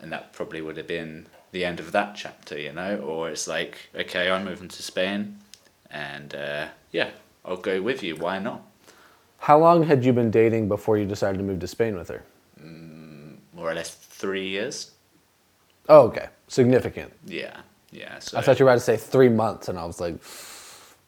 and 0.00 0.12
that 0.12 0.32
probably 0.32 0.60
would 0.60 0.76
have 0.76 0.86
been 0.86 1.26
the 1.52 1.64
end 1.64 1.80
of 1.80 1.92
that 1.92 2.14
chapter, 2.16 2.58
you 2.58 2.72
know. 2.72 2.98
Or 2.98 3.30
it's 3.30 3.46
like, 3.48 3.88
okay, 3.94 4.30
I'm 4.30 4.44
moving 4.44 4.68
to 4.68 4.82
Spain, 4.82 5.38
and 5.90 6.34
uh, 6.34 6.66
yeah, 6.92 7.10
I'll 7.44 7.56
go 7.56 7.80
with 7.80 8.02
you. 8.02 8.16
Why 8.16 8.38
not? 8.38 8.62
How 9.38 9.58
long 9.58 9.84
had 9.84 10.04
you 10.04 10.12
been 10.12 10.30
dating 10.30 10.68
before 10.68 10.96
you 10.98 11.04
decided 11.06 11.38
to 11.38 11.44
move 11.44 11.60
to 11.60 11.66
Spain 11.66 11.96
with 11.96 12.08
her? 12.08 12.22
More 13.54 13.70
or 13.70 13.74
less 13.74 13.94
three 13.94 14.48
years. 14.48 14.90
Oh, 15.88 16.02
okay, 16.08 16.28
significant. 16.48 17.12
Yeah, 17.26 17.60
yeah. 17.90 18.18
So 18.18 18.38
I 18.38 18.40
thought 18.40 18.58
you 18.58 18.64
were 18.64 18.70
about 18.70 18.80
to 18.80 18.84
say 18.84 18.96
three 18.96 19.28
months, 19.28 19.68
and 19.68 19.78
I 19.78 19.84
was 19.84 20.00
like, 20.00 20.16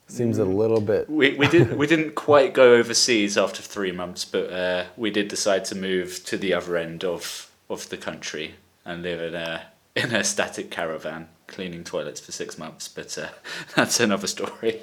seems 0.09 0.39
a 0.39 0.45
little 0.45 0.81
bit. 0.81 1.09
we 1.11 1.35
we 1.35 1.49
did 1.49 1.77
we 1.77 1.87
didn't 1.87 2.15
quite 2.15 2.53
go 2.53 2.75
overseas 2.75 3.37
after 3.37 3.63
three 3.63 3.93
months, 3.93 4.25
but 4.25 4.53
uh, 4.53 4.85
we 4.97 5.11
did 5.11 5.29
decide 5.29 5.65
to 5.67 5.75
move 5.75 6.25
to 6.27 6.37
the 6.37 6.53
other 6.55 6.77
end 6.77 7.05
of 7.05 7.51
of 7.69 7.89
the 7.89 7.97
country 7.97 8.55
and 8.85 9.03
live 9.03 9.21
in 9.21 9.35
a 9.35 9.63
in 9.95 10.15
a 10.15 10.23
static 10.23 10.71
caravan, 10.71 11.29
cleaning 11.47 11.83
toilets 11.83 12.21
for 12.21 12.33
six 12.33 12.59
months. 12.59 12.87
But 12.87 13.17
uh, 13.19 13.29
that's 13.75 13.99
another 14.01 14.27
story. 14.27 14.83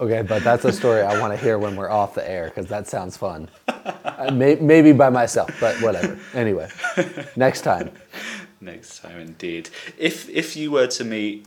Okay, 0.00 0.22
but 0.22 0.44
that's 0.44 0.64
a 0.64 0.72
story 0.72 1.02
I 1.02 1.20
want 1.20 1.32
to 1.32 1.44
hear 1.44 1.58
when 1.58 1.74
we're 1.74 1.90
off 1.90 2.14
the 2.14 2.28
air 2.28 2.44
because 2.44 2.68
that 2.68 2.86
sounds 2.86 3.16
fun. 3.16 3.50
Uh, 4.18 4.30
may, 4.32 4.56
maybe 4.56 4.92
by 4.92 5.10
myself, 5.10 5.50
but 5.60 5.76
whatever. 5.80 6.18
Anyway, 6.34 6.68
next 7.36 7.62
time. 7.62 7.90
Next 8.60 9.00
time, 9.00 9.18
indeed. 9.20 9.70
If 9.96 10.28
if 10.28 10.56
you 10.56 10.70
were 10.72 10.88
to 10.88 11.04
meet 11.04 11.46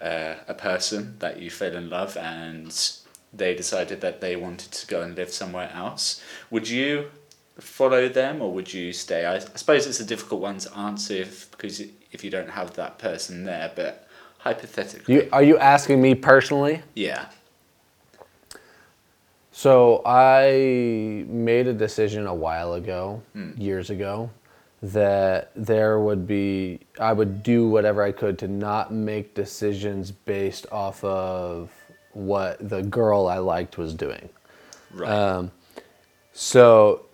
uh, 0.00 0.34
a 0.48 0.54
person 0.54 1.16
that 1.20 1.40
you 1.40 1.50
fell 1.50 1.74
in 1.76 1.88
love 1.90 2.16
and 2.16 2.72
they 3.32 3.54
decided 3.54 4.00
that 4.00 4.20
they 4.20 4.34
wanted 4.36 4.72
to 4.72 4.86
go 4.86 5.02
and 5.02 5.14
live 5.16 5.32
somewhere 5.32 5.70
else, 5.74 6.22
would 6.50 6.68
you 6.68 7.10
follow 7.60 8.08
them 8.08 8.40
or 8.42 8.52
would 8.52 8.72
you 8.72 8.92
stay? 8.92 9.24
I, 9.26 9.36
I 9.36 9.38
suppose 9.40 9.86
it's 9.86 10.00
a 10.00 10.04
difficult 10.04 10.40
one 10.40 10.58
to 10.58 10.76
answer 10.76 11.14
if, 11.14 11.50
because 11.52 11.80
if 12.12 12.24
you 12.24 12.30
don't 12.30 12.50
have 12.50 12.74
that 12.74 12.98
person 12.98 13.44
there, 13.44 13.70
but 13.76 14.08
hypothetically, 14.38 15.14
You, 15.14 15.28
are 15.32 15.42
you 15.42 15.58
asking 15.58 16.00
me 16.00 16.14
personally? 16.14 16.82
yeah, 16.94 17.26
So 19.58 20.02
I 20.06 21.24
made 21.26 21.66
a 21.66 21.72
decision 21.72 22.28
a 22.28 22.34
while 22.34 22.74
ago, 22.74 23.20
years 23.56 23.90
ago, 23.90 24.30
that 24.82 25.50
there 25.56 25.98
would 25.98 26.28
be 26.28 26.78
I 27.00 27.12
would 27.12 27.42
do 27.42 27.68
whatever 27.68 28.04
I 28.04 28.12
could 28.12 28.38
to 28.38 28.46
not 28.46 28.92
make 28.92 29.34
decisions 29.34 30.12
based 30.12 30.68
off 30.70 31.02
of 31.02 31.70
what 32.12 32.68
the 32.68 32.84
girl 32.84 33.26
I 33.26 33.38
liked 33.38 33.78
was 33.78 33.94
doing. 33.94 34.28
right, 34.94 35.10
Um, 35.10 35.50
So 36.32 37.06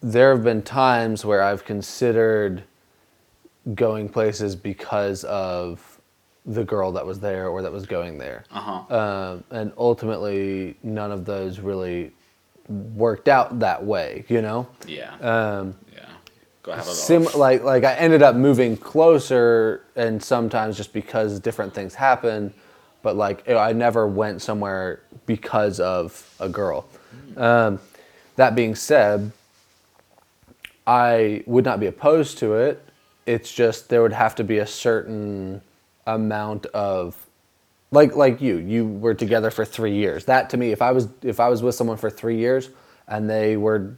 there 0.00 0.30
have 0.32 0.44
been 0.44 0.62
times 0.62 1.24
where 1.24 1.42
I've 1.42 1.64
considered 1.64 2.62
going 3.74 4.08
places 4.08 4.54
because 4.54 5.24
of 5.24 5.91
the 6.46 6.64
girl 6.64 6.92
that 6.92 7.06
was 7.06 7.20
there 7.20 7.48
or 7.48 7.62
that 7.62 7.72
was 7.72 7.86
going 7.86 8.18
there. 8.18 8.44
uh 8.50 8.60
huh, 8.60 8.96
Um, 8.96 9.44
and 9.50 9.72
ultimately, 9.78 10.76
none 10.82 11.12
of 11.12 11.24
those 11.24 11.60
really 11.60 12.12
worked 12.68 13.28
out 13.28 13.58
that 13.60 13.84
way, 13.84 14.24
you 14.28 14.42
know? 14.42 14.66
yeah, 14.86 15.14
Um, 15.20 15.74
yeah. 15.92 16.00
To 16.64 16.70
have 16.76 16.86
a 16.86 16.90
sim- 16.90 17.26
like, 17.36 17.62
like 17.64 17.84
I 17.84 17.94
ended 17.94 18.22
up 18.22 18.34
moving 18.36 18.76
closer, 18.76 19.82
and 19.96 20.22
sometimes 20.22 20.76
just 20.76 20.92
because 20.92 21.38
different 21.40 21.74
things 21.74 21.94
happen, 21.94 22.52
but 23.02 23.16
like 23.16 23.48
I 23.48 23.72
never 23.72 24.06
went 24.06 24.42
somewhere 24.42 25.00
because 25.26 25.80
of 25.80 26.32
a 26.40 26.48
girl. 26.48 26.86
Um, 27.36 27.80
that 28.36 28.54
being 28.54 28.74
said, 28.76 29.32
I 30.86 31.42
would 31.46 31.64
not 31.64 31.80
be 31.80 31.86
opposed 31.86 32.38
to 32.38 32.54
it. 32.54 32.84
It's 33.26 33.52
just 33.52 33.88
there 33.88 34.02
would 34.02 34.12
have 34.12 34.34
to 34.36 34.44
be 34.44 34.58
a 34.58 34.66
certain 34.66 35.62
amount 36.06 36.66
of 36.66 37.16
like 37.90 38.16
like 38.16 38.40
you 38.40 38.56
you 38.56 38.86
were 38.86 39.14
together 39.14 39.50
for 39.50 39.64
3 39.64 39.94
years. 39.94 40.24
That 40.24 40.50
to 40.50 40.56
me 40.56 40.72
if 40.72 40.82
I 40.82 40.92
was 40.92 41.08
if 41.22 41.40
I 41.40 41.48
was 41.48 41.62
with 41.62 41.74
someone 41.74 41.96
for 41.96 42.10
3 42.10 42.36
years 42.36 42.70
and 43.08 43.28
they 43.28 43.56
were 43.56 43.96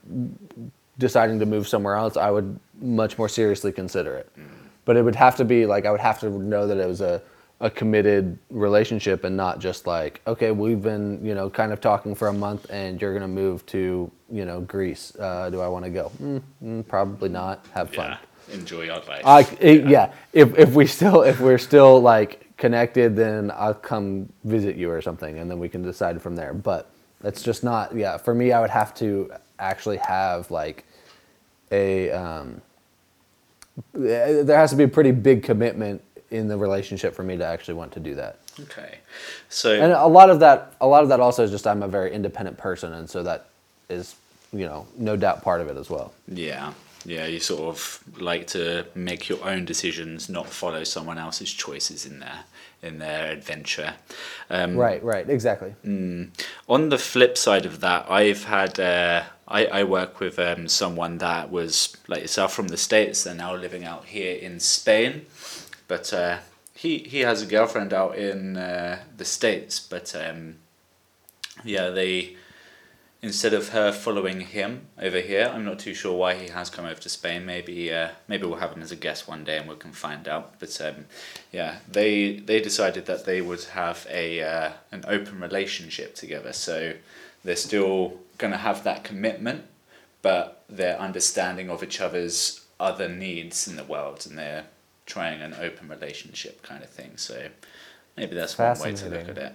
deciding 0.99 1.39
to 1.41 1.47
move 1.47 1.69
somewhere 1.69 1.95
else, 1.97 2.17
I 2.17 2.31
would 2.31 2.59
much 2.81 3.19
more 3.19 3.29
seriously 3.29 3.73
consider 3.73 4.17
it. 4.17 4.31
But 4.85 4.97
it 4.97 5.03
would 5.03 5.15
have 5.17 5.37
to 5.37 5.45
be 5.45 5.67
like 5.67 5.87
I 5.87 5.91
would 5.91 6.01
have 6.01 6.21
to 6.21 6.31
know 6.31 6.67
that 6.67 6.79
it 6.79 6.87
was 6.87 7.01
a 7.01 7.23
a 7.61 7.71
committed 7.71 8.37
relationship 8.51 9.23
and 9.25 9.37
not 9.37 9.61
just 9.61 9.87
like 9.87 10.21
okay 10.27 10.51
we've 10.51 10.83
been 10.83 11.25
you 11.25 11.35
know 11.35 11.49
kind 11.49 11.73
of 11.73 11.81
talking 11.81 12.15
for 12.15 12.29
a 12.29 12.33
month 12.33 12.67
and 12.69 13.01
you're 13.01 13.15
gonna 13.15 13.29
move 13.29 13.65
to 13.67 14.11
you 14.31 14.45
know 14.45 14.61
Greece. 14.61 15.17
Uh, 15.19 15.49
do 15.51 15.61
I 15.61 15.69
want 15.69 15.85
to 15.85 15.91
go? 15.91 16.11
Mm, 16.21 16.43
mm, 16.63 16.89
probably 16.89 17.29
not. 17.29 17.65
Have 17.73 17.91
fun. 17.95 18.11
Yeah, 18.11 18.17
enjoy 18.53 18.89
our 18.91 19.03
life. 19.05 19.23
I, 19.25 19.41
it- 19.61 19.87
yeah. 19.89 20.13
If 20.33 20.59
if 20.59 20.75
we 20.75 20.87
still 20.87 21.23
if 21.23 21.41
we're 21.41 21.59
still 21.59 22.01
like 22.01 22.47
connected, 22.57 23.17
then 23.17 23.51
I'll 23.55 23.75
come 23.75 24.29
visit 24.45 24.77
you 24.77 24.91
or 24.91 25.01
something, 25.03 25.39
and 25.39 25.51
then 25.51 25.59
we 25.59 25.69
can 25.69 25.83
decide 25.83 26.21
from 26.23 26.37
there. 26.37 26.55
But 26.55 26.89
that's 27.21 27.43
just 27.43 27.65
not. 27.65 27.95
Yeah, 27.95 28.17
for 28.17 28.35
me, 28.35 28.53
I 28.53 28.61
would 28.61 28.71
have 28.71 28.95
to 28.97 29.33
actually 29.59 29.99
have 29.99 30.51
like 30.51 30.85
a. 31.71 32.11
Um, 32.11 32.61
there 33.93 34.57
has 34.57 34.71
to 34.71 34.77
be 34.77 34.85
a 34.85 34.89
pretty 34.89 35.11
big 35.11 35.43
commitment 35.43 36.01
in 36.31 36.49
the 36.49 36.57
relationship 36.57 37.15
for 37.15 37.23
me 37.23 37.37
to 37.37 37.45
actually 37.45 37.75
want 37.75 37.93
to 37.93 38.01
do 38.01 38.15
that. 38.15 38.39
Okay. 38.61 38.99
So 39.49 39.73
And 39.73 39.93
a 39.93 40.07
lot 40.07 40.31
of 40.31 40.41
that, 40.41 40.75
a 40.81 40.87
lot 40.87 41.03
of 41.03 41.09
that 41.09 41.21
also 41.21 41.43
is 41.45 41.51
just 41.51 41.67
I'm 41.67 41.83
a 41.83 41.89
very 41.89 42.13
independent 42.13 42.57
person, 42.57 42.93
and 42.93 43.09
so 43.11 43.23
that 43.25 43.49
is, 43.89 44.15
you 44.53 44.65
know, 44.67 44.87
no 44.97 45.17
doubt 45.17 45.43
part 45.43 45.61
of 45.61 45.69
it 45.69 45.77
as 45.77 45.91
well. 45.91 46.13
Yeah, 46.29 46.73
yeah. 47.05 47.27
You 47.27 47.41
sort 47.41 47.63
of 47.63 48.03
like 48.19 48.47
to 48.49 48.87
make 48.95 49.29
your 49.29 49.45
own 49.45 49.65
decisions, 49.65 50.29
not 50.29 50.49
follow 50.49 50.85
someone 50.85 51.19
else's 51.19 51.53
choices 51.53 52.07
in 52.07 52.21
their 52.21 52.41
in 52.83 52.99
their 52.99 53.33
adventure. 53.33 53.95
Um, 54.51 54.77
Right, 54.77 55.03
right, 55.03 55.29
exactly. 55.29 55.75
On 56.69 56.89
the 56.91 56.99
flip 56.99 57.39
side 57.39 57.67
of 57.67 57.81
that, 57.81 58.11
I've 58.11 58.45
had 58.45 58.79
uh, 58.79 59.25
I 59.49 59.67
I 59.67 59.85
work 59.85 60.21
with 60.21 60.39
um, 60.39 60.69
someone 60.69 61.19
that 61.19 61.51
was 61.51 61.97
like 62.09 62.23
yourself 62.23 62.53
from 62.53 62.69
the 62.69 62.77
states. 62.77 63.25
They're 63.25 63.35
now 63.35 63.55
living 63.55 63.85
out 63.85 64.07
here 64.07 64.37
in 64.37 64.61
Spain, 64.61 65.27
but 65.89 66.13
uh, 66.13 66.39
he 66.75 66.99
he 66.99 67.21
has 67.21 67.43
a 67.43 67.47
girlfriend 67.47 67.93
out 67.93 68.17
in 68.17 68.57
uh, 68.57 69.01
the 69.17 69.25
states. 69.25 69.81
But 69.81 70.15
um, 70.15 70.57
yeah, 71.65 71.91
they 71.91 72.37
instead 73.25 73.55
of 73.55 73.71
her 73.71 73.91
following 73.91 74.41
him 74.41 74.87
over 75.01 75.19
here, 75.19 75.51
I'm 75.53 75.65
not 75.65 75.79
too 75.79 75.95
sure 75.95 76.15
why 76.15 76.35
he 76.35 76.49
has 76.49 76.69
come 76.69 76.85
over 76.85 77.01
to 77.01 77.09
Spain. 77.09 77.47
Maybe 77.47 77.91
uh, 77.93 78.11
maybe 78.29 78.45
we'll 78.47 78.59
have 78.59 78.73
him 78.73 78.83
as 78.83 78.93
a 78.93 78.97
guest 78.97 79.27
one 79.27 79.45
day 79.45 79.57
and 79.57 79.67
we 79.67 79.77
can 79.77 79.93
find 79.93 80.29
out. 80.29 80.61
But 80.61 80.79
um, 80.83 81.07
yeah, 81.51 81.79
they 81.89 82.37
they 82.37 82.61
decided 82.61 83.07
that 83.07 83.25
they 83.25 83.41
would 83.41 83.65
have 83.65 84.07
a 84.11 84.43
uh, 84.43 84.73
an 84.93 85.05
open 85.09 85.41
relationship 85.41 86.15
together. 86.15 86.53
So 86.53 86.93
they're 87.43 87.57
still 87.57 88.21
gonna 88.37 88.59
have 88.59 88.85
that 88.85 89.05
commitment, 89.05 89.65
but 90.21 90.63
their 90.69 90.99
understanding 91.01 91.71
of 91.71 91.83
each 91.83 92.03
other's 92.03 92.61
other 92.79 93.09
needs 93.09 93.67
in 93.67 93.77
the 93.77 93.85
world, 93.85 94.27
and 94.29 94.37
they're 94.37 94.67
trying 95.07 95.41
an 95.41 95.55
open 95.59 95.89
relationship 95.89 96.63
kind 96.63 96.85
of 96.85 96.91
thing. 96.91 97.17
So 97.17 97.49
maybe 98.19 98.35
that's 98.35 98.59
one 98.59 98.79
way 98.81 98.93
to 98.95 99.09
look 99.09 99.29
at 99.31 99.39
it. 99.39 99.53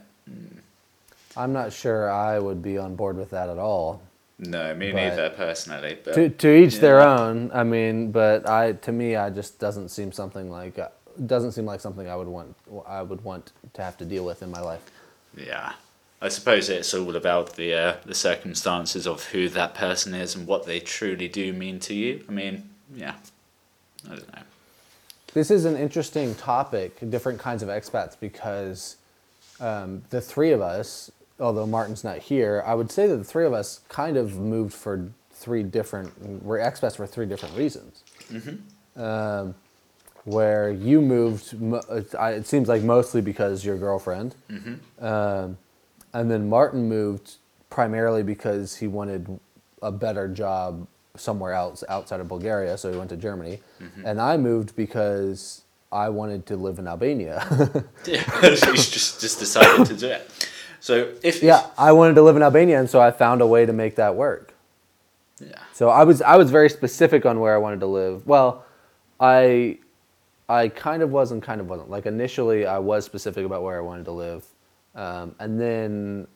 I'm 1.38 1.54
not 1.54 1.72
sure 1.72 2.12
I 2.12 2.40
would 2.40 2.62
be 2.62 2.78
on 2.78 2.96
board 2.96 3.18
with 3.18 3.30
that 3.32 3.50
at 3.50 3.58
all. 3.58 4.02
No, 4.40 4.74
me 4.74 4.92
But- 4.92 4.98
neither 4.98 5.30
personally. 5.32 5.98
But 6.04 6.14
To 6.16 6.30
to 6.30 6.56
each 6.56 6.80
their 6.80 7.02
own. 7.02 7.52
I 7.54 7.64
mean, 7.64 8.12
but 8.12 8.48
I 8.48 8.74
to 8.74 8.92
me, 8.92 9.16
I 9.16 9.30
just 9.30 9.60
doesn't 9.60 9.90
seem 9.90 10.12
something 10.12 10.50
like 10.50 10.80
uh, 10.80 10.88
doesn't 11.26 11.52
seem 11.52 11.66
like 11.66 11.82
something 11.82 12.08
I 12.10 12.16
would 12.16 12.28
want 12.28 12.56
I 12.88 13.02
would 13.02 13.22
want 13.24 13.52
to 13.74 13.82
have 13.84 13.98
to 13.98 14.06
deal 14.06 14.24
with 14.26 14.42
in 14.42 14.50
my 14.50 14.62
life. 14.62 14.82
Yeah, 15.36 15.74
I 16.22 16.30
suppose 16.30 16.70
it's 16.70 16.94
all 16.94 17.16
about 17.16 17.56
the 17.58 17.74
uh, 17.74 17.96
the 18.06 18.16
circumstances 18.16 19.06
of 19.06 19.26
who 19.26 19.50
that 19.50 19.74
person 19.76 20.14
is 20.14 20.36
and 20.36 20.48
what 20.48 20.66
they 20.66 20.80
truly 20.80 21.28
do 21.28 21.52
mean 21.52 21.80
to 21.82 21.94
you. 21.94 22.24
I 22.30 22.32
mean, 22.32 22.70
yeah, 22.96 23.16
I 24.06 24.16
don't 24.16 24.34
know. 24.34 24.42
This 25.34 25.52
is 25.52 25.66
an 25.66 25.76
interesting 25.76 26.34
topic, 26.36 26.98
different 27.10 27.40
kinds 27.40 27.62
of 27.62 27.70
expats, 27.70 28.16
because 28.20 28.96
um, 29.60 30.02
the 30.10 30.22
three 30.22 30.52
of 30.52 30.62
us, 30.62 31.12
although 31.40 31.66
Martin's 31.66 32.04
not 32.04 32.18
here, 32.20 32.64
I 32.66 32.74
would 32.76 32.92
say 32.92 33.08
that 33.08 33.18
the 33.18 33.24
three 33.24 33.46
of 33.46 33.54
us 33.54 33.82
kind 33.90 34.18
of 34.18 34.38
moved 34.38 34.74
for 34.74 35.10
three 35.32 35.64
different, 35.64 36.44
we're 36.44 36.60
expats 36.60 36.96
for 36.98 37.08
three 37.08 37.26
different 37.26 37.56
reasons. 37.58 38.04
Um, 38.96 39.56
where 40.26 40.70
you 40.72 41.02
moved, 41.02 41.56
it 42.20 42.46
seems 42.46 42.68
like 42.68 42.84
mostly 42.84 43.22
because 43.22 43.64
your 43.66 43.78
girlfriend. 43.78 44.36
Um, 45.00 45.58
and 46.14 46.30
then 46.30 46.50
Martin 46.50 46.88
moved 46.90 47.36
primarily 47.70 48.24
because 48.24 48.76
he 48.76 48.88
wanted 48.88 49.40
a 49.82 49.92
better 49.92 50.28
job 50.28 50.88
somewhere 51.16 51.54
else 51.54 51.84
outside 51.90 52.20
of 52.20 52.28
Bulgaria, 52.28 52.78
so 52.78 52.92
he 52.92 52.98
went 52.98 53.10
to 53.12 53.18
Germany. 53.18 53.60
And 54.06 54.20
I 54.22 54.38
moved 54.38 54.76
because 54.76 55.64
I 55.92 56.10
wanted 56.10 56.46
to 56.48 56.56
live 56.58 56.80
in 56.80 56.88
Albania. 56.88 57.46
Yeah, 58.06 58.24
just 58.42 59.22
just 59.22 59.40
decided 59.40 59.86
to 59.88 59.96
do 59.96 60.08
it. 60.08 60.49
So 60.80 61.14
if 61.24 61.44
yeah, 61.44 61.68
I 61.78 61.92
wanted 61.92 62.16
to 62.16 62.22
live 62.22 62.36
in 62.36 62.44
Albania, 62.44 62.80
and 62.80 62.90
so 62.90 63.00
I 63.02 63.12
found 63.12 63.42
a 63.42 63.48
way 63.48 63.66
to 63.66 63.74
make 63.74 63.96
that 63.96 64.16
work. 64.16 64.54
yeah, 65.40 65.60
So 65.74 65.90
I 65.90 66.04
was 66.04 66.22
I 66.22 66.36
was 66.38 66.50
very 66.52 66.70
specific 66.70 67.26
on 67.26 67.40
where 67.40 67.54
I 67.54 67.58
wanted 67.58 67.80
to 67.82 67.86
live. 67.88 68.26
Well, 68.28 68.64
I 69.20 69.78
I 70.48 70.68
kind 70.70 71.04
of 71.04 71.12
was 71.12 71.32
and 71.32 71.42
kind 71.44 71.62
of 71.62 71.70
wasn't. 71.70 71.90
Like 71.90 72.06
initially, 72.06 72.66
I 72.66 72.80
was 72.80 73.06
specific 73.06 73.46
about 73.46 73.62
where 73.64 73.78
I 73.78 73.82
wanted 73.82 74.06
to 74.06 74.12
live, 74.12 74.46
um, 74.96 75.36
and 75.40 75.60
then 75.60 76.28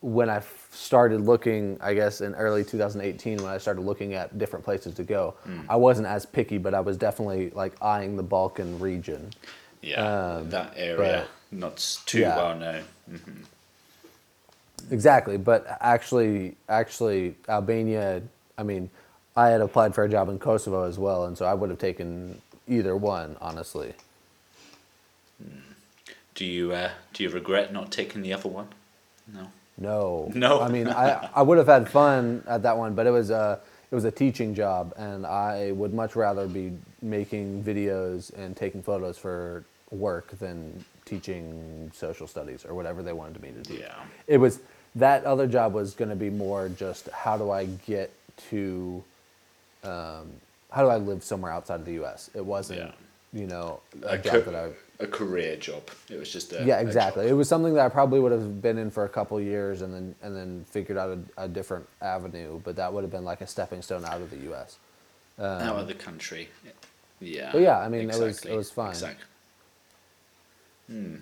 when 0.00 0.30
I 0.30 0.36
f- 0.36 0.68
started 0.70 1.22
looking, 1.22 1.76
I 1.80 1.92
guess 1.92 2.20
in 2.20 2.32
early 2.36 2.62
2018, 2.62 3.38
when 3.42 3.50
I 3.52 3.58
started 3.58 3.80
looking 3.80 4.14
at 4.14 4.38
different 4.38 4.64
places 4.64 4.94
to 4.94 5.02
go, 5.02 5.34
I 5.68 5.74
wasn't 5.74 6.06
as 6.06 6.24
picky, 6.24 6.56
but 6.56 6.72
I 6.72 6.78
was 6.78 6.96
definitely 6.96 7.50
like 7.50 7.74
eyeing 7.82 8.16
the 8.16 8.22
Balkan 8.22 8.78
region. 8.78 9.30
yeah, 9.82 10.36
Um, 10.36 10.50
that 10.50 10.72
area 10.76 11.26
not 11.50 11.72
s- 11.74 12.00
too 12.06 12.20
yeah. 12.20 12.36
well 12.36 12.54
known. 12.56 12.84
Exactly, 14.90 15.36
but 15.36 15.66
actually, 15.80 16.56
actually, 16.68 17.34
Albania. 17.48 18.22
I 18.56 18.62
mean, 18.62 18.90
I 19.36 19.48
had 19.48 19.60
applied 19.60 19.94
for 19.94 20.04
a 20.04 20.08
job 20.08 20.28
in 20.28 20.38
Kosovo 20.38 20.84
as 20.84 20.98
well, 20.98 21.26
and 21.26 21.36
so 21.36 21.44
I 21.44 21.54
would 21.54 21.70
have 21.70 21.78
taken 21.78 22.40
either 22.66 22.96
one, 22.96 23.36
honestly. 23.40 23.94
Do 26.34 26.44
you 26.44 26.72
uh, 26.72 26.90
do 27.12 27.22
you 27.22 27.30
regret 27.30 27.72
not 27.72 27.90
taking 27.90 28.22
the 28.22 28.32
other 28.32 28.48
one? 28.48 28.68
No. 29.32 29.50
No, 29.76 30.30
No. 30.34 30.60
I 30.60 30.68
mean, 30.68 30.88
I 30.88 31.28
I 31.34 31.42
would 31.42 31.58
have 31.58 31.66
had 31.66 31.88
fun 31.88 32.42
at 32.46 32.62
that 32.62 32.76
one, 32.76 32.94
but 32.94 33.06
it 33.06 33.10
was 33.10 33.30
a 33.30 33.60
it 33.90 33.94
was 33.94 34.04
a 34.04 34.10
teaching 34.10 34.54
job, 34.54 34.92
and 34.96 35.26
I 35.26 35.72
would 35.72 35.94
much 35.94 36.14
rather 36.16 36.46
be 36.46 36.72
making 37.00 37.64
videos 37.64 38.32
and 38.36 38.56
taking 38.56 38.82
photos 38.82 39.16
for 39.18 39.64
work 39.90 40.38
than 40.38 40.84
teaching 41.08 41.90
social 41.94 42.26
studies 42.26 42.64
or 42.64 42.74
whatever 42.74 43.02
they 43.02 43.12
wanted 43.12 43.40
me 43.42 43.50
to 43.52 43.62
do. 43.62 43.74
Yeah. 43.74 43.94
it 44.26 44.38
was 44.38 44.60
that 44.94 45.24
other 45.24 45.46
job 45.46 45.72
was 45.74 45.94
going 45.94 46.10
to 46.10 46.16
be 46.16 46.30
more 46.30 46.68
just 46.70 47.08
how 47.10 47.36
do 47.36 47.50
I 47.50 47.66
get 47.86 48.10
to, 48.50 49.02
um, 49.84 50.28
how 50.70 50.82
do 50.82 50.88
I 50.88 50.96
live 50.96 51.22
somewhere 51.22 51.52
outside 51.52 51.80
of 51.80 51.86
the 51.86 51.92
U.S. 51.94 52.30
It 52.34 52.44
wasn't, 52.44 52.80
Yeah. 52.80 52.92
you 53.40 53.46
know, 53.46 53.80
a, 54.02 54.14
A, 54.14 54.18
job 54.18 54.44
ca- 54.44 54.50
that 54.50 54.54
I. 54.54 55.04
a 55.04 55.06
career 55.06 55.56
job. 55.56 55.82
It 56.10 56.18
was 56.18 56.30
just 56.32 56.52
a 56.52 56.64
Yeah, 56.64 56.78
a 56.78 56.82
exactly. 56.82 57.24
job. 57.24 57.30
It 57.30 57.34
was 57.34 57.48
something 57.48 57.74
that 57.74 57.84
I 57.84 57.88
probably 57.88 58.18
would 58.20 58.32
have 58.32 58.60
been 58.62 58.78
in 58.78 58.90
for 58.90 59.04
a 59.04 59.08
couple 59.08 59.40
years 59.40 59.82
and 59.82 59.92
then 59.94 60.14
and 60.22 60.34
then 60.36 60.64
figured 60.70 60.98
out 60.98 61.10
a, 61.36 61.44
a 61.44 61.48
different 61.48 61.86
avenue, 62.02 62.60
but 62.64 62.76
that 62.76 62.92
would 62.92 63.02
have 63.04 63.10
been 63.12 63.24
like 63.24 63.40
a 63.40 63.46
stepping 63.46 63.82
stone 63.82 64.04
out 64.04 64.20
of 64.20 64.30
the 64.30 64.38
U.S. 64.50 64.78
out 65.38 65.78
of 65.78 65.86
the 65.86 65.94
country. 65.94 66.48
Yeah. 67.20 67.50
But 67.52 67.60
yeah, 67.62 67.78
I 67.78 67.88
mean, 67.88 68.10
it 68.10 68.18
was- 68.18 68.44
it 68.44 68.54
was 68.56 68.70
fine. 68.70 68.90
Exactly. 68.90 69.24
Hmm. 70.88 71.16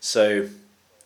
So, 0.00 0.48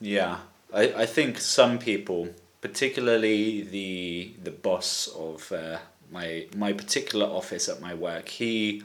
yeah, 0.01 0.39
I, 0.73 0.83
I 1.03 1.07
think 1.07 1.39
some 1.39 1.79
people, 1.79 2.29
particularly 2.61 3.63
the 3.63 4.33
the 4.43 4.51
boss 4.51 5.09
of 5.09 5.53
uh, 5.53 5.79
my 6.11 6.47
my 6.57 6.73
particular 6.73 7.27
office 7.27 7.69
at 7.69 7.81
my 7.81 7.95
work, 7.95 8.29
he 8.29 8.83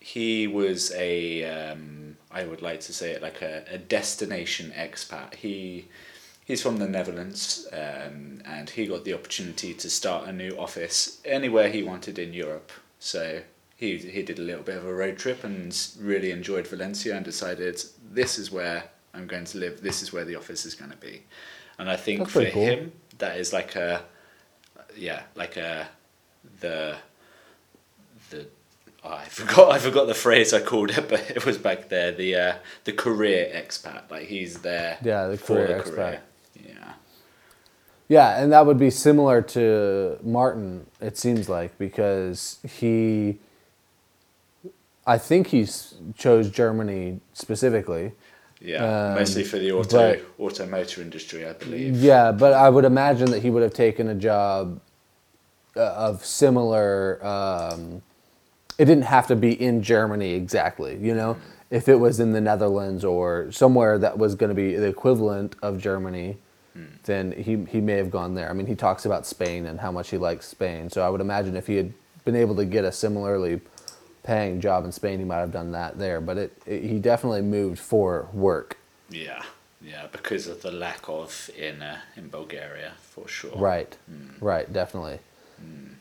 he 0.00 0.46
was 0.46 0.92
a 0.94 1.44
um, 1.44 2.16
I 2.30 2.44
would 2.44 2.62
like 2.62 2.80
to 2.80 2.92
say 2.92 3.10
it 3.12 3.22
like 3.22 3.42
a, 3.42 3.64
a 3.70 3.78
destination 3.78 4.72
expat. 4.76 5.34
He 5.34 5.88
he's 6.44 6.62
from 6.62 6.78
the 6.78 6.88
Netherlands 6.88 7.68
um, 7.72 8.40
and 8.44 8.70
he 8.70 8.86
got 8.86 9.04
the 9.04 9.14
opportunity 9.14 9.74
to 9.74 9.90
start 9.90 10.28
a 10.28 10.32
new 10.32 10.52
office 10.58 11.20
anywhere 11.24 11.68
he 11.68 11.82
wanted 11.82 12.18
in 12.18 12.32
Europe. 12.32 12.72
So 12.98 13.42
he 13.78 13.96
he 13.96 14.22
did 14.22 14.38
a 14.38 14.42
little 14.42 14.62
bit 14.62 14.76
of 14.76 14.84
a 14.84 14.92
road 14.92 15.16
trip 15.16 15.44
and 15.44 15.74
really 16.00 16.30
enjoyed 16.30 16.66
Valencia 16.66 17.16
and 17.16 17.24
decided 17.24 17.82
this 18.12 18.38
is 18.38 18.50
where 18.50 18.84
I'm 19.14 19.26
going 19.26 19.44
to 19.46 19.58
live. 19.58 19.80
This 19.80 20.02
is 20.02 20.12
where 20.12 20.24
the 20.26 20.36
office 20.36 20.66
is 20.66 20.74
going 20.74 20.90
to 20.90 20.96
be. 20.98 21.22
And 21.78 21.88
I 21.88 21.96
think 21.96 22.18
That's 22.18 22.32
for 22.32 22.44
cool. 22.50 22.66
him 22.66 22.92
that 23.18 23.38
is 23.38 23.52
like 23.52 23.76
a 23.76 24.02
yeah 24.96 25.22
like 25.36 25.56
a 25.56 25.88
the 26.60 26.96
the 28.30 28.46
oh, 29.04 29.12
I 29.12 29.24
forgot 29.28 29.70
I 29.72 29.78
forgot 29.78 30.06
the 30.08 30.14
phrase 30.14 30.52
I 30.52 30.60
called 30.60 30.90
it, 30.90 31.08
but 31.12 31.30
it 31.30 31.46
was 31.46 31.56
back 31.56 31.88
there. 31.88 32.10
The 32.12 32.34
uh, 32.34 32.54
the 32.84 32.92
career 32.92 33.48
expat, 33.54 34.10
like 34.10 34.26
he's 34.26 34.58
there. 34.58 34.98
Yeah, 35.02 35.28
the 35.28 35.36
for 35.38 35.54
career 35.54 35.66
the 35.68 35.74
expat. 35.84 35.94
career. 35.94 36.20
Yeah, 36.66 36.92
Yeah, 38.08 38.42
and 38.42 38.52
that 38.52 38.66
would 38.66 38.78
be 38.78 38.90
similar 38.90 39.40
to 39.42 40.18
Martin. 40.24 40.86
It 41.00 41.16
seems 41.16 41.48
like 41.48 41.78
because 41.78 42.58
he, 42.64 43.38
I 45.08 45.18
think 45.18 45.46
he 45.48 45.62
s- 45.62 45.94
chose 46.16 46.50
Germany 46.50 47.20
specifically. 47.32 48.12
yeah. 48.60 48.84
Um, 49.10 49.14
Mostly 49.14 49.42
for 49.44 49.58
the 49.58 49.72
auto 49.72 49.96
but- 50.12 50.20
automotive 50.44 50.98
industry, 51.02 51.46
I 51.48 51.54
believe. 51.54 51.96
Yeah, 51.96 52.30
but 52.32 52.52
I 52.52 52.68
would 52.68 52.84
imagine 52.84 53.30
that 53.30 53.40
he 53.42 53.50
would 53.50 53.62
have 53.62 53.72
taken 53.72 54.08
a 54.08 54.14
job 54.14 54.80
uh, 55.76 55.80
of 56.08 56.24
similar. 56.24 57.24
Um, 57.24 58.02
it 58.78 58.84
didn't 58.84 59.04
have 59.04 59.26
to 59.28 59.36
be 59.36 59.52
in 59.60 59.82
Germany 59.82 60.34
exactly, 60.34 60.96
you 61.00 61.14
know. 61.14 61.36
if 61.70 61.88
it 61.88 61.96
was 61.96 62.18
in 62.20 62.32
the 62.32 62.40
Netherlands 62.40 63.04
or 63.04 63.50
somewhere 63.52 63.98
that 63.98 64.16
was 64.18 64.34
going 64.34 64.48
to 64.48 64.54
be 64.54 64.74
the 64.76 64.86
equivalent 64.88 65.54
of 65.62 65.78
Germany, 65.80 66.36
then 67.04 67.32
he 67.32 67.56
he 67.74 67.80
may 67.80 67.94
have 68.02 68.10
gone 68.10 68.34
there. 68.34 68.48
I 68.50 68.52
mean, 68.52 68.66
he 68.66 68.74
talks 68.76 69.04
about 69.06 69.26
Spain 69.26 69.66
and 69.66 69.80
how 69.80 69.90
much 69.92 70.10
he 70.10 70.18
likes 70.18 70.46
Spain. 70.46 70.88
So 70.90 71.02
I 71.02 71.08
would 71.08 71.20
imagine 71.20 71.56
if 71.56 71.66
he 71.66 71.76
had 71.76 71.92
been 72.24 72.36
able 72.36 72.54
to 72.56 72.64
get 72.64 72.84
a 72.84 72.92
similarly 72.92 73.60
paying 74.28 74.60
job 74.60 74.84
in 74.84 74.92
Spain, 74.92 75.18
he 75.18 75.24
might 75.24 75.38
have 75.46 75.52
done 75.52 75.72
that 75.72 75.98
there. 75.98 76.20
But 76.20 76.36
it, 76.36 76.62
it 76.66 76.82
he 76.84 76.98
definitely 76.98 77.42
moved 77.42 77.80
for 77.80 78.28
work. 78.32 78.76
Yeah, 79.10 79.42
yeah, 79.80 80.06
because 80.12 80.46
of 80.46 80.60
the 80.60 80.70
lack 80.70 81.08
of 81.08 81.50
in 81.56 81.82
uh, 81.82 81.98
in 82.16 82.28
Bulgaria 82.28 82.92
for 83.00 83.26
sure. 83.26 83.56
Right, 83.56 83.96
right, 84.40 84.70
definitely. 84.80 85.18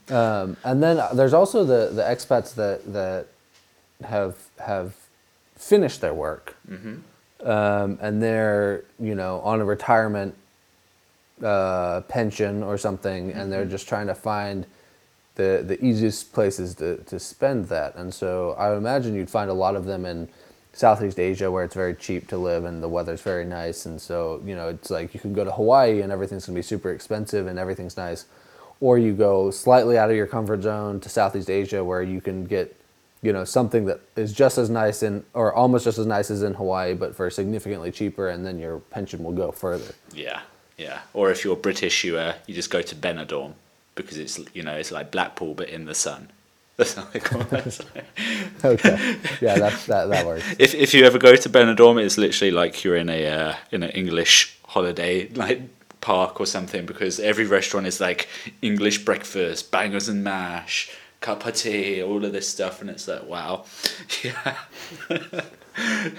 Um, 0.10 0.56
and 0.64 0.82
then 0.84 0.96
there's 1.18 1.34
also 1.34 1.64
the, 1.74 1.82
the 2.00 2.04
expats 2.14 2.54
that 2.56 2.80
that 2.94 3.28
have 4.04 4.36
have 4.60 4.90
finished 5.56 6.00
their 6.02 6.14
work, 6.14 6.56
um, 7.44 7.98
and 8.02 8.22
they're 8.22 8.84
you 9.00 9.16
know 9.16 9.40
on 9.52 9.62
a 9.62 9.66
retirement 9.66 10.36
uh, 11.42 12.02
pension 12.02 12.62
or 12.62 12.78
something, 12.78 13.32
and 13.32 13.52
they're 13.52 13.72
just 13.76 13.88
trying 13.88 14.08
to 14.08 14.16
find 14.16 14.66
the 15.38 15.64
the 15.66 15.84
easiest 15.84 16.34
places 16.34 16.76
to, 16.76 16.98
to 16.98 17.20
spend 17.20 17.70
that. 17.70 17.96
And 17.96 18.14
so 18.14 18.56
I 18.58 18.76
imagine 18.76 19.16
you'd 19.16 19.30
find 19.30 19.50
a 19.50 19.54
lot 19.54 19.76
of 19.76 19.86
them 19.86 20.06
in 20.06 20.28
Southeast 20.74 21.20
Asia 21.20 21.50
where 21.50 21.64
it's 21.64 21.76
very 21.76 21.96
cheap 21.96 22.28
to 22.28 22.38
live 22.38 22.66
and 22.66 22.84
the 22.84 22.90
weather's 22.90 23.22
very 23.22 23.46
nice. 23.46 23.86
And 23.86 24.02
so 24.02 24.42
you 24.46 24.56
know 24.56 24.68
it's 24.68 24.90
like 24.90 25.14
you 25.14 25.20
can 25.20 25.34
go 25.34 25.46
to 25.46 25.52
Hawaii 25.52 26.02
and 26.02 26.12
everything's 26.12 26.46
gonna 26.46 26.58
be 26.58 26.64
super 26.64 26.92
expensive 26.92 27.48
and 27.48 27.58
everything's 27.58 27.96
nice, 27.96 28.26
or 28.82 28.98
you 28.98 29.14
go 29.14 29.50
slightly 29.52 29.98
out 29.98 30.10
of 30.10 30.16
your 30.16 30.28
comfort 30.28 30.64
zone 30.64 31.00
to 31.00 31.10
Southeast 31.10 31.50
Asia 31.50 31.84
where 31.84 32.04
you 32.04 32.20
can 32.20 32.44
get 32.44 32.76
you 33.22 33.32
know 33.32 33.46
something 33.46 33.86
that 33.86 34.02
is 34.16 34.34
just 34.34 34.58
as 34.58 34.70
nice 34.70 35.04
in 35.04 35.24
or 35.34 35.54
almost 35.54 35.86
just 35.86 36.00
as 36.00 36.08
nice 36.08 36.32
as 36.32 36.42
in 36.42 36.56
Hawaii, 36.56 36.96
but 36.96 37.16
for 37.16 37.30
significantly 37.30 37.92
cheaper, 37.92 38.30
and 38.30 38.46
then 38.46 38.60
your 38.60 38.80
pension 38.80 39.24
will 39.24 39.34
go 39.34 39.52
further. 39.52 39.94
Yeah, 40.14 40.42
yeah. 40.78 41.02
Or 41.14 41.30
if 41.30 41.44
you're 41.44 41.56
British, 41.56 42.04
you 42.04 42.18
uh, 42.18 42.34
you 42.48 42.56
just 42.56 42.72
go 42.72 42.82
to 42.82 42.96
Benidorm 42.96 43.54
because 43.98 44.18
it's 44.18 44.40
you 44.54 44.64
know 44.64 44.76
it's 44.76 44.92
like 44.92 45.12
Blackpool 45.12 45.54
but 45.54 45.70
in 45.70 45.86
the 45.86 45.96
sun. 45.96 46.30
That's 46.78 46.94
how 46.94 47.06
they 47.06 47.20
call 47.20 47.42
it. 47.42 47.80
Okay, 48.64 49.18
yeah, 49.42 49.58
that 49.58 49.74
that 49.88 50.06
that 50.10 50.26
works. 50.26 50.46
if 50.60 50.74
if 50.74 50.94
you 50.94 51.06
ever 51.06 51.18
go 51.18 51.36
to 51.36 51.50
Benidorm, 51.50 52.02
it's 52.04 52.18
literally 52.18 52.52
like 52.52 52.84
you're 52.84 52.96
in 52.96 53.10
a 53.10 53.28
uh, 53.28 53.56
in 53.72 53.84
an 53.84 53.90
English 53.92 54.58
holiday 54.68 55.28
like 55.30 55.62
park 56.02 56.40
or 56.40 56.46
something 56.46 56.86
because 56.86 57.20
every 57.20 57.46
restaurant 57.46 57.88
is 57.88 58.00
like 58.00 58.28
English 58.62 59.06
breakfast, 59.06 59.72
bangers 59.72 60.08
and 60.08 60.24
mash, 60.24 60.92
cup 61.22 61.46
of 61.46 61.56
tea, 61.56 62.02
all 62.04 62.24
of 62.24 62.32
this 62.32 62.48
stuff, 62.48 62.82
and 62.82 62.90
it's 62.90 63.08
like 63.08 63.24
wow, 63.24 63.66
yeah. 64.24 64.56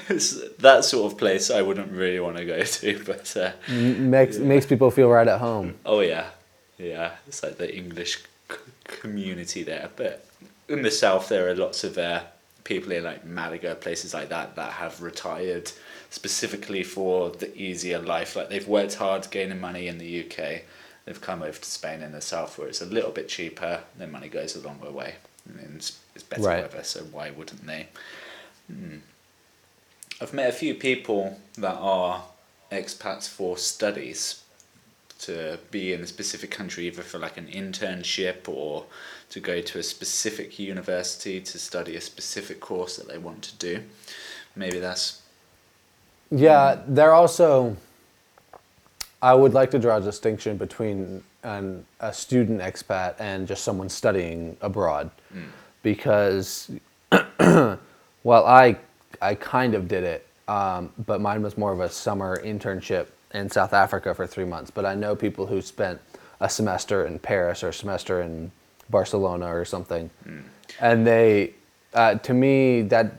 it's 0.09 0.41
that 0.59 0.85
sort 0.85 1.13
of 1.13 1.19
place 1.19 1.51
I 1.51 1.63
wouldn't 1.63 1.93
really 1.93 2.21
want 2.21 2.37
to 2.37 2.45
go 2.45 2.63
to, 2.63 3.05
but 3.05 3.37
uh, 3.37 3.53
makes 3.73 4.39
makes 4.39 4.67
people 4.67 4.91
feel 4.91 5.09
right 5.09 5.29
at 5.29 5.41
home. 5.41 5.75
oh 5.87 6.01
yeah, 6.01 6.27
yeah, 6.79 7.13
it's 7.27 7.43
like 7.43 7.59
the 7.59 7.75
English 7.75 8.19
c- 8.51 8.57
community 8.85 9.63
there. 9.63 9.91
But 9.97 10.25
in 10.69 10.83
the 10.83 10.91
south, 10.91 11.29
there 11.29 11.49
are 11.49 11.55
lots 11.55 11.85
of 11.85 11.99
uh, 11.99 12.23
people 12.65 12.93
in 12.93 13.05
like 13.05 13.25
Malaga, 13.25 13.75
places 13.75 14.15
like 14.15 14.29
that, 14.31 14.57
that 14.57 14.73
have 14.73 15.03
retired 15.03 15.71
specifically 16.11 16.83
for 16.83 17.31
the 17.31 17.55
easier 17.61 17.99
life. 17.99 18.37
Like 18.37 18.49
they've 18.49 18.67
worked 18.69 18.95
hard 18.95 19.29
gaining 19.31 19.61
money 19.61 19.89
in 19.89 19.99
the 19.99 20.21
UK. 20.25 20.63
They've 21.05 21.21
come 21.21 21.43
over 21.43 21.59
to 21.59 21.65
Spain 21.71 22.03
in 22.03 22.13
the 22.13 22.21
south 22.21 22.59
where 22.59 22.69
it's 22.69 22.83
a 22.83 22.87
little 22.87 23.11
bit 23.11 23.29
cheaper. 23.29 23.81
Their 23.97 24.09
money 24.09 24.29
goes 24.29 24.55
a 24.57 24.61
longer 24.61 24.91
way. 24.91 25.15
And 25.49 25.77
it's, 25.77 25.99
it's 26.15 26.23
better 26.25 26.43
Right. 26.43 26.63
weather, 26.63 26.85
so 26.85 27.01
why 27.05 27.31
wouldn't 27.31 27.67
they? 27.67 27.89
Hmm. 28.71 28.99
I've 30.21 30.35
met 30.35 30.51
a 30.51 30.53
few 30.53 30.75
people 30.75 31.41
that 31.57 31.77
are 31.77 32.25
expats 32.71 33.27
for 33.29 33.57
studies 33.57 34.43
to 35.19 35.59
be 35.71 35.93
in 35.93 36.01
a 36.01 36.07
specific 36.07 36.51
country, 36.51 36.87
either 36.87 37.03
for 37.03 37.19
like 37.19 37.37
an 37.37 37.47
internship 37.47 38.49
or 38.49 38.85
to 39.31 39.41
go 39.41 39.61
to 39.61 39.79
a 39.79 39.83
specific 39.83 40.59
university 40.59 41.41
to 41.41 41.59
study 41.59 41.97
a 41.97 42.01
specific 42.01 42.61
course 42.61 42.97
that 42.97 43.09
they 43.09 43.19
want 43.19 43.43
to 43.43 43.57
do. 43.57 43.83
Maybe 44.55 44.79
that's 44.79 45.23
Yeah, 46.31 46.81
they're 46.87 47.15
also. 47.15 47.77
I 49.21 49.35
would 49.35 49.53
like 49.53 49.73
to 49.73 49.81
draw 49.81 49.97
a 49.97 50.01
distinction 50.01 50.57
between 50.57 51.25
an, 51.43 51.85
a 51.99 52.13
student 52.13 52.61
expat 52.61 53.17
and 53.19 53.49
just 53.49 53.65
someone 53.65 53.89
studying 53.89 54.57
abroad, 54.61 55.11
because 55.83 56.71
well, 57.41 57.79
I 58.47 58.77
I 59.21 59.35
kind 59.35 59.75
of 59.75 59.89
did 59.89 60.05
it, 60.05 60.27
um, 60.47 60.93
but 61.07 61.21
mine 61.21 61.43
was 61.43 61.59
more 61.59 61.73
of 61.73 61.81
a 61.81 61.91
summer 61.91 62.41
internship 62.45 63.09
in 63.35 63.51
South 63.51 63.73
Africa 63.73 64.15
for 64.15 64.27
three 64.27 64.45
months. 64.45 64.71
But 64.71 64.85
I 64.87 64.95
know 64.95 65.15
people 65.17 65.47
who 65.47 65.61
spent 65.61 66.01
a 66.41 66.49
semester 66.49 67.05
in 67.07 67.19
Paris 67.19 67.63
or 67.63 67.69
a 67.69 67.73
semester 67.73 68.21
in 68.23 68.51
Barcelona 68.91 69.47
or 69.55 69.65
something, 69.65 70.11
and 70.81 71.07
they, 71.07 71.53
uh, 71.95 72.15
to 72.17 72.33
me, 72.35 72.83
that 72.83 73.13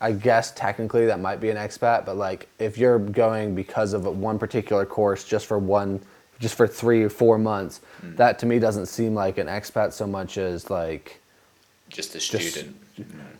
I 0.00 0.12
guess 0.12 0.50
technically 0.52 1.06
that 1.06 1.20
might 1.20 1.40
be 1.40 1.50
an 1.50 1.56
expat, 1.56 2.04
but 2.04 2.16
like 2.16 2.48
if 2.58 2.76
you're 2.78 2.98
going 2.98 3.54
because 3.54 3.92
of 3.94 4.04
a, 4.06 4.10
one 4.10 4.38
particular 4.38 4.84
course 4.84 5.24
just 5.24 5.46
for 5.46 5.58
one, 5.58 6.00
just 6.38 6.54
for 6.54 6.68
three 6.68 7.02
or 7.02 7.08
four 7.08 7.38
months, 7.38 7.80
that 8.02 8.38
to 8.40 8.46
me 8.46 8.58
doesn't 8.58 8.86
seem 8.86 9.14
like 9.14 9.38
an 9.38 9.46
expat 9.46 9.92
so 9.94 10.06
much 10.06 10.36
as 10.36 10.68
like 10.70 11.20
just 11.88 12.14
a 12.14 12.20
student. 12.20 12.76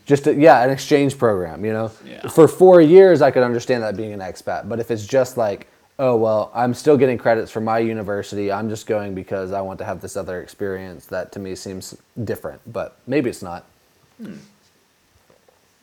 just 0.07 0.27
a, 0.29 0.35
yeah 0.35 0.63
an 0.63 0.71
exchange 0.71 1.19
program 1.19 1.65
you 1.65 1.73
know 1.73 1.91
Yeah. 2.07 2.29
for 2.29 2.47
four 2.47 2.81
years 2.81 3.21
i 3.21 3.31
could 3.33 3.43
understand 3.43 3.83
that 3.83 3.97
being 3.97 4.13
an 4.13 4.21
expat 4.21 4.69
but 4.69 4.79
if 4.79 4.91
it's 4.93 5.05
just 5.05 5.37
like 5.37 5.67
oh 5.99 6.17
well 6.17 6.51
i'm 6.55 6.75
still 6.75 6.97
getting 6.97 7.19
credits 7.19 7.51
from 7.51 7.65
my 7.65 7.79
university 7.79 8.53
i'm 8.53 8.69
just 8.69 8.87
going 8.87 9.15
because 9.15 9.53
i 9.53 9.61
want 9.61 9.79
to 9.79 9.85
have 9.85 10.01
this 10.01 10.17
other 10.17 10.41
experience 10.43 11.07
that 11.07 11.33
to 11.33 11.39
me 11.39 11.55
seems 11.55 11.97
different 12.25 12.61
but 12.73 12.97
maybe 13.07 13.31
it's 13.31 13.43
not 13.43 13.65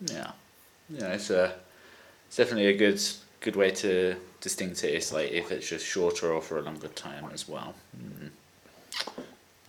Yeah, 0.00 0.32
yeah, 0.88 1.12
it's 1.12 1.30
a 1.30 1.54
it's 2.26 2.36
definitely 2.36 2.66
a 2.66 2.76
good 2.76 3.00
good 3.40 3.56
way 3.56 3.70
to 3.70 4.16
distinct. 4.40 4.82
It's 4.84 5.12
like 5.12 5.30
if 5.30 5.50
it's 5.50 5.68
just 5.68 5.86
shorter 5.86 6.32
or 6.32 6.42
for 6.42 6.58
a 6.58 6.62
longer 6.62 6.88
time 6.88 7.26
as 7.32 7.48
well. 7.48 7.74
Mm. 7.96 8.30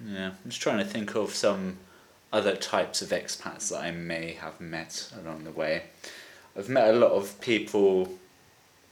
Yeah, 0.06 0.28
I'm 0.28 0.50
just 0.50 0.62
trying 0.62 0.80
to 0.80 0.86
think 0.86 1.16
of 1.16 1.34
some 1.34 1.78
other 2.34 2.56
types 2.56 3.02
of 3.02 3.10
expats 3.10 3.70
that 3.70 3.82
I 3.82 3.92
may 3.92 4.34
have 4.34 4.60
met 4.60 5.12
along 5.22 5.46
the 5.46 5.52
way. 5.52 5.84
I've 6.58 6.70
met 6.70 6.94
a 6.94 6.98
lot 6.98 7.12
of 7.12 7.40
people 7.40 8.10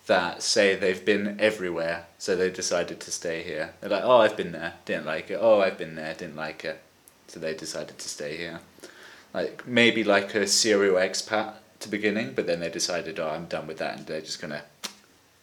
that 0.07 0.41
say 0.43 0.75
they've 0.75 1.03
been 1.05 1.39
everywhere, 1.39 2.07
so 2.17 2.35
they 2.35 2.49
decided 2.49 2.99
to 2.99 3.11
stay 3.11 3.41
here. 3.43 3.73
They're 3.79 3.89
like, 3.89 4.03
oh, 4.03 4.17
I've 4.17 4.35
been 4.35 4.51
there, 4.51 4.73
didn't 4.85 5.05
like 5.05 5.31
it. 5.31 5.39
Oh, 5.39 5.61
I've 5.61 5.77
been 5.77 5.95
there, 5.95 6.13
didn't 6.13 6.35
like 6.35 6.65
it. 6.65 6.81
So 7.27 7.39
they 7.39 7.53
decided 7.53 7.97
to 7.97 8.09
stay 8.09 8.35
here. 8.37 8.59
Like 9.33 9.65
maybe 9.65 10.03
like 10.03 10.35
a 10.35 10.45
serial 10.45 10.95
expat 10.95 11.53
to 11.79 11.89
beginning, 11.89 12.33
but 12.33 12.47
then 12.47 12.59
they 12.59 12.69
decided, 12.69 13.19
oh, 13.19 13.29
I'm 13.29 13.45
done 13.45 13.65
with 13.67 13.77
that, 13.77 13.97
and 13.97 14.05
they're 14.05 14.21
just 14.21 14.41
gonna 14.41 14.63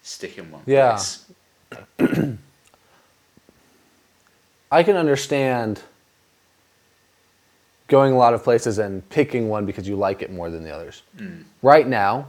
stick 0.02 0.38
in 0.38 0.50
one 0.50 0.62
Yeah. 0.66 0.90
place. 0.90 1.26
i 4.72 4.82
can 4.82 4.96
understand 4.96 5.82
going 7.88 8.12
a 8.12 8.16
lot 8.16 8.34
of 8.34 8.42
places 8.42 8.78
and 8.78 9.08
picking 9.08 9.48
one 9.48 9.66
because 9.66 9.86
you 9.88 9.96
like 9.96 10.22
it 10.22 10.32
more 10.32 10.50
than 10.50 10.64
the 10.64 10.70
others 10.70 11.02
mm. 11.16 11.42
right 11.62 11.86
now 11.86 12.26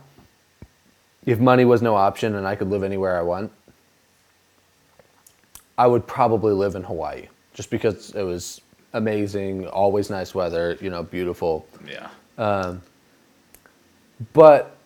if 1.25 1.39
money 1.39 1.65
was 1.65 1.81
no 1.81 1.95
option 1.95 2.35
and 2.35 2.47
i 2.47 2.55
could 2.55 2.69
live 2.69 2.83
anywhere 2.83 3.17
i 3.19 3.21
want 3.21 3.51
I 5.77 5.87
would 5.87 6.05
probably 6.05 6.53
live 6.53 6.75
in 6.75 6.83
Hawaii 6.83 7.27
just 7.55 7.71
because 7.71 8.11
it 8.11 8.21
was 8.23 8.61
amazing, 8.93 9.67
always 9.67 10.11
nice 10.11 10.35
weather, 10.35 10.77
you 10.81 10.91
know, 10.91 11.03
beautiful. 11.03 11.65
Yeah. 11.87 12.09
But 14.33 14.77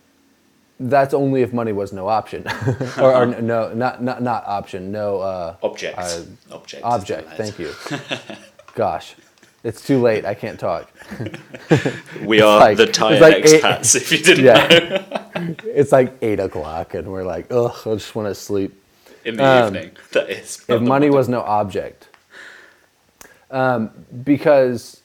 that's 0.80 1.13
only 1.13 1.41
if 1.41 1.54
money 1.54 1.74
was 1.74 1.93
no 1.93 2.08
option, 2.08 2.45
or, 3.00 3.13
or 3.13 3.26
no, 3.26 3.74
not 3.74 4.02
not 4.04 4.21
not 4.21 4.45
option, 4.48 4.91
no 4.91 5.19
uh, 5.19 5.56
Object. 5.63 5.98
uh, 5.98 6.21
object. 6.52 6.84
object. 6.84 7.30
Thank 7.34 7.60
you. 7.60 7.71
Gosh, 8.76 9.15
it's 9.65 9.82
too 9.86 9.99
late. 10.01 10.23
I 10.25 10.34
can't 10.34 10.60
talk. 10.60 10.89
We 12.23 12.39
are 12.41 12.60
like- 12.60 12.78
the 12.78 12.88
tired 12.88 13.21
like 13.21 13.38
eight- 13.45 13.62
expats. 13.62 13.95
if 13.95 14.12
you 14.12 14.19
didn't 14.19 14.45
know, 14.45 15.56
it's 15.80 15.91
like 15.91 16.13
eight 16.21 16.39
o'clock, 16.39 16.93
and 16.93 17.08
we're 17.12 17.23
like, 17.25 17.47
ugh, 17.51 17.75
I 17.86 17.93
just 17.95 18.15
want 18.15 18.28
to 18.30 18.36
sleep. 18.36 18.71
in 19.25 19.36
the 19.38 19.43
Um, 19.45 19.75
evening, 19.75 19.91
that 20.13 20.30
is. 20.30 20.63
if 20.69 20.82
money 20.82 21.10
was 21.10 21.28
no 21.28 21.41
object. 21.41 22.08
Um, 23.51 23.89
because 24.23 25.01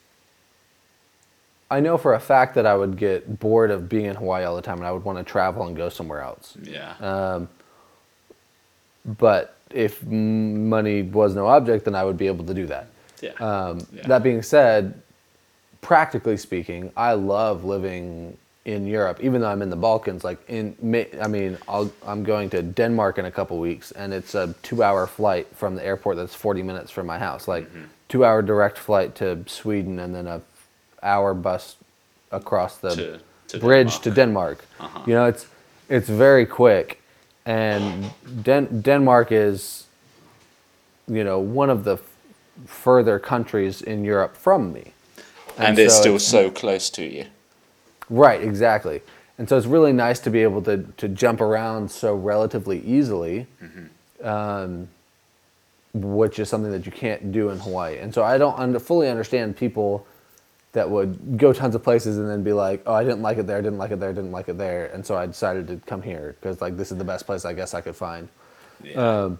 I 1.70 1.80
know 1.80 1.96
for 1.98 2.14
a 2.14 2.20
fact 2.20 2.54
that 2.56 2.66
I 2.66 2.74
would 2.74 2.96
get 2.96 3.38
bored 3.38 3.70
of 3.70 3.88
being 3.88 4.06
in 4.06 4.16
Hawaii 4.16 4.44
all 4.44 4.56
the 4.56 4.62
time 4.62 4.78
and 4.78 4.86
I 4.86 4.92
would 4.92 5.04
want 5.04 5.18
to 5.18 5.24
travel 5.24 5.66
and 5.66 5.76
go 5.76 5.88
somewhere 5.88 6.20
else. 6.20 6.56
Yeah. 6.62 6.94
Uh, 7.00 7.46
But 9.06 9.56
if 9.72 10.02
money 10.04 11.02
was 11.02 11.34
no 11.34 11.46
object, 11.46 11.84
then 11.86 11.94
I 11.94 12.04
would 12.04 12.16
be 12.18 12.26
able 12.26 12.44
to 12.44 12.54
do 12.54 12.66
that. 12.66 12.86
Yeah. 13.22 13.32
Um, 13.40 13.86
Yeah. 13.92 14.06
That 14.08 14.22
being 14.22 14.42
said, 14.42 14.94
practically 15.80 16.36
speaking, 16.36 16.90
I 16.96 17.12
love 17.14 17.64
living 17.64 18.36
in 18.64 18.86
Europe, 18.86 19.18
even 19.22 19.40
though 19.40 19.48
I'm 19.48 19.62
in 19.62 19.70
the 19.70 19.76
Balkans. 19.76 20.22
Like 20.24 20.38
in, 20.48 20.74
I 21.22 21.28
mean, 21.28 21.56
I'll, 21.68 21.90
I'm 22.06 22.22
going 22.24 22.50
to 22.50 22.62
Denmark 22.62 23.18
in 23.18 23.24
a 23.24 23.30
couple 23.30 23.58
weeks, 23.58 23.90
and 23.92 24.12
it's 24.12 24.34
a 24.34 24.54
two-hour 24.62 25.06
flight 25.06 25.46
from 25.56 25.74
the 25.76 25.84
airport 25.84 26.16
that's 26.16 26.34
40 26.34 26.62
minutes 26.62 26.90
from 26.90 27.06
my 27.06 27.18
house. 27.18 27.48
Like 27.48 27.66
two-hour 28.08 28.42
direct 28.42 28.78
flight 28.78 29.14
to 29.16 29.38
Sweden, 29.46 29.98
and 29.98 30.14
then 30.14 30.26
a 30.26 30.40
hour 31.02 31.34
bus 31.34 31.76
across 32.30 32.76
the 32.76 32.90
To- 32.94 33.20
to 33.48 33.58
bridge 33.58 34.00
Denmark. 34.00 34.02
to 34.02 34.10
Denmark. 34.80 35.06
You 35.06 35.14
know, 35.14 35.24
it's 35.26 35.46
it's 35.88 36.08
very 36.08 36.46
quick, 36.46 37.00
and 37.46 38.10
Den- 38.44 38.82
Denmark 38.82 39.32
is, 39.32 39.86
you 41.08 41.24
know, 41.24 41.40
one 41.40 41.70
of 41.72 41.82
the 41.84 41.96
further 42.66 43.18
countries 43.18 43.82
in 43.82 44.04
Europe 44.04 44.36
from 44.36 44.72
me. 44.72 44.92
And, 45.58 45.78
it's 45.78 45.94
so 45.94 46.00
still 46.00 46.18
so 46.18 46.50
close 46.50 46.90
to 46.90 47.04
you. 47.04 47.26
Right, 48.08 48.42
exactly. 48.42 49.02
And 49.38 49.48
so 49.48 49.56
it's 49.56 49.66
really 49.66 49.92
nice 49.92 50.20
to 50.20 50.30
be 50.30 50.42
able 50.42 50.62
to, 50.62 50.84
to 50.98 51.08
jump 51.08 51.40
around 51.40 51.90
so 51.90 52.14
relatively 52.14 52.80
easily, 52.80 53.46
um, 54.22 54.88
which 55.94 56.38
is 56.38 56.48
something 56.48 56.72
that 56.72 56.84
you 56.86 56.92
can't 56.92 57.32
do 57.32 57.48
in 57.50 57.58
Hawaii. 57.58 57.98
And 57.98 58.12
so 58.12 58.22
I 58.22 58.36
don't 58.36 58.58
under, 58.58 58.78
fully 58.78 59.08
understand 59.08 59.56
people 59.56 60.06
that 60.72 60.88
would 60.88 61.38
go 61.38 61.52
tons 61.52 61.74
of 61.74 61.82
places 61.82 62.18
and 62.18 62.28
then 62.28 62.42
be 62.42 62.52
like, 62.52 62.82
oh, 62.86 62.94
I 62.94 63.02
didn't 63.02 63.22
like 63.22 63.38
it 63.38 63.46
there, 63.46 63.60
didn't 63.60 63.78
like 63.78 63.90
it 63.90 63.98
there, 63.98 64.12
didn't 64.12 64.30
like 64.30 64.48
it 64.48 64.58
there. 64.58 64.86
And 64.86 65.04
so 65.04 65.16
I 65.16 65.26
decided 65.26 65.66
to 65.68 65.76
come 65.86 66.02
here 66.02 66.36
because 66.40 66.60
like 66.60 66.76
this 66.76 66.92
is 66.92 66.98
the 66.98 67.04
best 67.04 67.26
place 67.26 67.44
I 67.44 67.52
guess 67.52 67.74
I 67.74 67.80
could 67.80 67.96
find. 67.96 68.28
Yeah. 68.84 69.30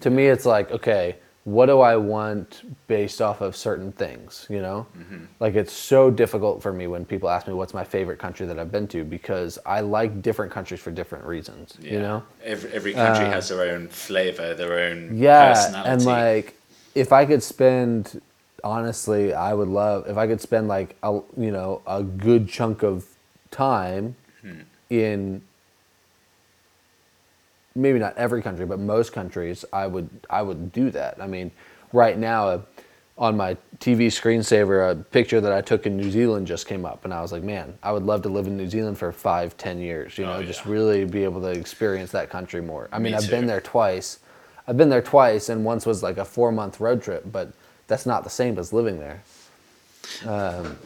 To 0.00 0.10
me, 0.10 0.26
it's 0.26 0.46
like, 0.46 0.70
okay, 0.70 1.16
what 1.44 1.66
do 1.66 1.80
I 1.80 1.96
want 1.96 2.62
based 2.86 3.20
off 3.20 3.40
of 3.40 3.56
certain 3.56 3.90
things, 3.90 4.46
you 4.48 4.62
know? 4.62 4.86
Mm-hmm. 4.96 5.24
Like 5.40 5.56
it's 5.56 5.72
so 5.72 6.10
difficult 6.10 6.62
for 6.62 6.72
me 6.72 6.86
when 6.86 7.04
people 7.04 7.28
ask 7.28 7.48
me 7.48 7.52
what's 7.52 7.74
my 7.74 7.82
favorite 7.84 8.18
country 8.18 8.46
that 8.46 8.58
I've 8.58 8.70
been 8.70 8.86
to 8.88 9.04
because 9.04 9.58
I 9.66 9.80
like 9.80 10.22
different 10.22 10.52
countries 10.52 10.80
for 10.80 10.92
different 10.92 11.24
reasons, 11.24 11.76
you 11.80 11.98
know? 11.98 12.22
Every, 12.44 12.72
every 12.72 12.92
country 12.92 13.26
uh, 13.26 13.32
has 13.32 13.48
their 13.48 13.74
own 13.74 13.88
flavor, 13.88 14.54
their 14.54 14.78
own 14.78 15.16
Yeah, 15.16 15.52
personality. 15.52 15.90
and 15.90 16.04
like 16.04 16.54
if 16.94 17.12
I 17.12 17.24
could 17.26 17.42
spend 17.42 18.20
honestly, 18.64 19.34
I 19.34 19.54
would 19.54 19.68
love 19.68 20.08
if 20.08 20.16
I 20.16 20.26
could 20.26 20.40
spend 20.40 20.68
like 20.68 20.96
a 21.02 21.20
you 21.36 21.50
know 21.50 21.82
a 21.86 22.02
good 22.02 22.48
chunk 22.48 22.82
of 22.82 23.06
time 23.50 24.14
hmm. 24.42 24.60
in 24.90 25.42
maybe 27.74 27.98
not 27.98 28.16
every 28.16 28.42
country, 28.42 28.66
but 28.66 28.78
most 28.78 29.12
countries, 29.12 29.64
I 29.72 29.86
would 29.86 30.08
I 30.30 30.42
would 30.42 30.72
do 30.72 30.90
that. 30.90 31.20
I 31.20 31.26
mean, 31.26 31.50
right 31.92 32.16
now 32.18 32.48
uh, 32.48 32.60
on 33.18 33.36
my 33.36 33.56
TV 33.78 34.06
screensaver, 34.06 34.90
a 34.90 34.94
picture 34.96 35.40
that 35.40 35.52
I 35.52 35.60
took 35.60 35.86
in 35.86 35.96
New 35.96 36.10
Zealand 36.10 36.46
just 36.46 36.66
came 36.66 36.84
up, 36.84 37.04
and 37.04 37.12
I 37.12 37.20
was 37.20 37.30
like, 37.32 37.42
man, 37.42 37.76
I 37.82 37.92
would 37.92 38.02
love 38.04 38.22
to 38.22 38.28
live 38.28 38.46
in 38.46 38.56
New 38.56 38.68
Zealand 38.68 38.98
for 38.98 39.12
five, 39.12 39.56
ten 39.56 39.80
years. 39.80 40.16
You 40.18 40.24
know, 40.26 40.34
Oh, 40.34 40.42
just 40.42 40.64
yeah. 40.64 40.72
really 40.72 41.04
be 41.04 41.24
able 41.24 41.40
to 41.42 41.48
experience 41.50 42.10
that 42.12 42.30
country 42.30 42.62
more. 42.62 42.88
I 42.92 42.98
mean, 42.98 43.12
Me 43.12 43.18
I've 43.18 43.28
been 43.30 43.46
there 43.46 43.60
twice. 43.60 44.18
I've 44.66 44.76
been 44.76 44.88
there 44.88 45.02
twice, 45.02 45.48
and 45.48 45.64
once 45.64 45.84
was 45.86 46.02
like 46.02 46.18
a 46.18 46.24
four 46.24 46.52
month 46.52 46.80
road 46.80 47.02
trip, 47.02 47.24
but 47.30 47.52
that's 47.86 48.06
not 48.06 48.24
the 48.24 48.30
same 48.30 48.58
as 48.58 48.72
living 48.72 48.98
there. 48.98 49.22
Um, 50.26 50.76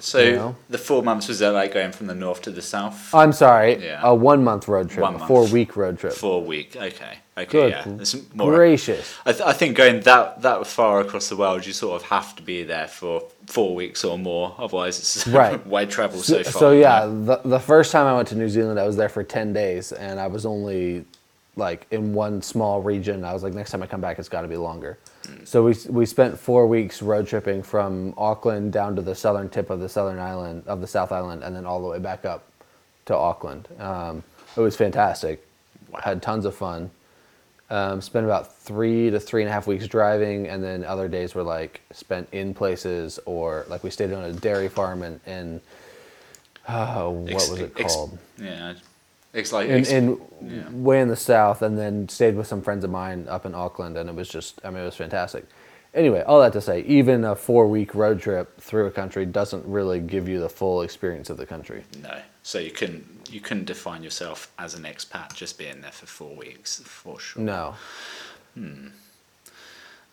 so 0.00 0.20
you 0.20 0.32
know? 0.36 0.56
the 0.70 0.78
four 0.78 1.02
months 1.02 1.26
was 1.28 1.40
that 1.40 1.50
like 1.50 1.74
going 1.74 1.90
from 1.92 2.06
the 2.06 2.14
north 2.14 2.42
to 2.42 2.50
the 2.50 2.62
south? 2.62 3.12
I'm 3.14 3.32
sorry, 3.32 3.82
Yeah. 3.84 4.00
a 4.02 4.14
one 4.14 4.44
month 4.44 4.68
road 4.68 4.90
trip, 4.90 5.02
One 5.02 5.14
a 5.16 5.18
month. 5.18 5.28
four 5.28 5.46
week 5.46 5.76
road 5.76 5.98
trip. 5.98 6.12
Four 6.12 6.42
week. 6.42 6.76
Okay. 6.76 7.18
Okay. 7.36 7.44
Good 7.50 7.70
Yeah. 7.70 7.88
It's 8.00 8.14
more. 8.34 8.54
gracious. 8.54 9.14
I, 9.26 9.32
th- 9.32 9.44
I 9.44 9.52
think 9.52 9.76
going 9.76 10.00
that 10.00 10.42
that 10.42 10.66
far 10.66 11.00
across 11.00 11.28
the 11.28 11.36
world, 11.36 11.66
you 11.66 11.72
sort 11.72 12.00
of 12.00 12.08
have 12.08 12.34
to 12.36 12.42
be 12.42 12.62
there 12.62 12.86
for 12.88 13.22
four 13.46 13.74
weeks 13.74 14.04
or 14.04 14.18
more. 14.18 14.54
Otherwise, 14.58 14.98
it's 14.98 15.26
Right. 15.42 15.64
why 15.66 15.84
travel 15.84 16.20
so 16.20 16.42
So, 16.42 16.50
far? 16.50 16.60
so 16.60 16.70
you 16.72 16.80
yeah, 16.82 17.06
the, 17.06 17.40
the 17.44 17.60
first 17.60 17.90
time 17.92 18.06
I 18.06 18.14
went 18.14 18.28
to 18.28 18.34
New 18.36 18.48
Zealand, 18.48 18.78
I 18.78 18.86
was 18.86 18.96
there 18.96 19.08
for 19.08 19.22
10 19.24 19.52
days 19.52 19.92
and 19.92 20.20
I 20.20 20.26
was 20.28 20.46
only 20.46 21.04
like 21.56 21.86
in 21.90 22.12
one 22.14 22.40
small 22.42 22.82
region. 22.82 23.24
I 23.24 23.32
was 23.32 23.42
like, 23.42 23.54
next 23.54 23.70
time 23.72 23.82
I 23.82 23.86
come 23.88 24.00
back, 24.00 24.18
it's 24.20 24.28
got 24.28 24.42
to 24.42 24.48
be 24.48 24.56
longer. 24.56 24.96
So 25.44 25.64
we, 25.64 25.74
we 25.88 26.06
spent 26.06 26.38
four 26.38 26.66
weeks 26.66 27.02
road 27.02 27.26
tripping 27.26 27.62
from 27.62 28.14
Auckland 28.16 28.72
down 28.72 28.96
to 28.96 29.02
the 29.02 29.14
southern 29.14 29.48
tip 29.48 29.70
of 29.70 29.80
the 29.80 29.88
southern 29.88 30.18
island, 30.18 30.64
of 30.66 30.80
the 30.80 30.86
South 30.86 31.12
Island, 31.12 31.42
and 31.42 31.54
then 31.54 31.66
all 31.66 31.80
the 31.80 31.88
way 31.88 31.98
back 31.98 32.24
up 32.24 32.44
to 33.06 33.16
Auckland. 33.16 33.68
Um, 33.78 34.22
it 34.56 34.60
was 34.60 34.76
fantastic. 34.76 35.46
Had 36.02 36.22
tons 36.22 36.44
of 36.44 36.54
fun. 36.54 36.90
Um, 37.70 38.00
spent 38.00 38.24
about 38.24 38.56
three 38.56 39.10
to 39.10 39.20
three 39.20 39.42
and 39.42 39.50
a 39.50 39.52
half 39.52 39.66
weeks 39.66 39.86
driving, 39.86 40.48
and 40.48 40.64
then 40.64 40.84
other 40.84 41.06
days 41.06 41.34
were 41.34 41.42
like 41.42 41.82
spent 41.92 42.28
in 42.32 42.54
places 42.54 43.18
or 43.26 43.66
like 43.68 43.84
we 43.84 43.90
stayed 43.90 44.12
on 44.12 44.24
a 44.24 44.32
dairy 44.32 44.68
farm 44.68 45.02
in, 45.02 45.20
in 45.26 45.60
uh, 46.66 47.08
what 47.08 47.32
Ex- 47.32 47.50
was 47.50 47.60
it 47.60 47.72
ex- 47.78 47.94
called? 47.94 48.18
Yeah. 48.40 48.74
It's 49.32 49.52
like 49.52 49.68
in, 49.68 49.80
ex- 49.80 49.90
in 49.90 50.20
yeah. 50.42 50.70
way 50.70 51.00
in 51.00 51.08
the 51.08 51.16
south, 51.16 51.62
and 51.62 51.78
then 51.78 52.08
stayed 52.08 52.34
with 52.36 52.46
some 52.46 52.62
friends 52.62 52.84
of 52.84 52.90
mine 52.90 53.26
up 53.28 53.44
in 53.44 53.54
Auckland, 53.54 53.96
and 53.96 54.08
it 54.08 54.14
was 54.14 54.28
just 54.28 54.60
I 54.64 54.70
mean 54.70 54.82
it 54.82 54.86
was 54.86 54.96
fantastic. 54.96 55.46
Anyway, 55.94 56.22
all 56.22 56.40
that 56.40 56.52
to 56.52 56.60
say, 56.60 56.82
even 56.82 57.24
a 57.24 57.34
four 57.34 57.66
week 57.66 57.94
road 57.94 58.20
trip 58.20 58.60
through 58.60 58.86
a 58.86 58.90
country 58.90 59.24
doesn't 59.26 59.64
really 59.66 60.00
give 60.00 60.28
you 60.28 60.38
the 60.38 60.48
full 60.48 60.82
experience 60.82 61.30
of 61.30 61.36
the 61.36 61.46
country. 61.46 61.84
no. 62.02 62.20
So 62.42 62.58
you 62.58 62.70
couldn't 62.70 63.28
you 63.30 63.40
couldn't 63.40 63.66
define 63.66 64.02
yourself 64.02 64.50
as 64.58 64.74
an 64.74 64.84
expat 64.84 65.34
just 65.34 65.58
being 65.58 65.82
there 65.82 65.92
for 65.92 66.06
four 66.06 66.34
weeks 66.34 66.80
for 66.84 67.18
sure. 67.20 67.42
No. 67.42 67.74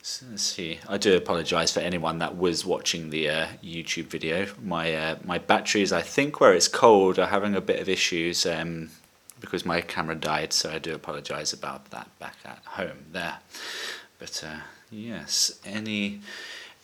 So 0.02 0.26
Let's 0.30 0.44
see. 0.44 0.80
I 0.88 0.98
do 0.98 1.16
apologise 1.16 1.72
for 1.72 1.80
anyone 1.80 2.20
that 2.20 2.38
was 2.38 2.64
watching 2.64 3.10
the 3.10 3.30
uh, 3.30 3.48
YouTube 3.64 4.06
video. 4.06 4.48
My 4.62 4.94
uh, 4.94 5.16
my 5.24 5.40
batteries, 5.40 5.92
I 5.92 6.02
think, 6.04 6.40
where 6.40 6.54
it's 6.54 6.68
cold, 6.68 7.18
are 7.18 7.28
having 7.28 7.56
a 7.56 7.62
bit 7.62 7.80
of 7.80 7.90
issues 7.90 8.46
um, 8.46 8.92
because 9.46 9.66
my 9.66 9.82
camera 9.82 10.16
died. 10.16 10.54
So 10.54 10.72
I 10.72 10.80
do 10.80 10.94
apologise 10.94 11.54
about 11.54 11.92
that 11.92 12.08
back 12.20 12.36
at 12.46 12.60
home 12.66 13.06
there. 13.12 13.38
But 14.20 14.44
uh, 14.46 14.60
yes, 14.92 15.60
any 15.66 16.22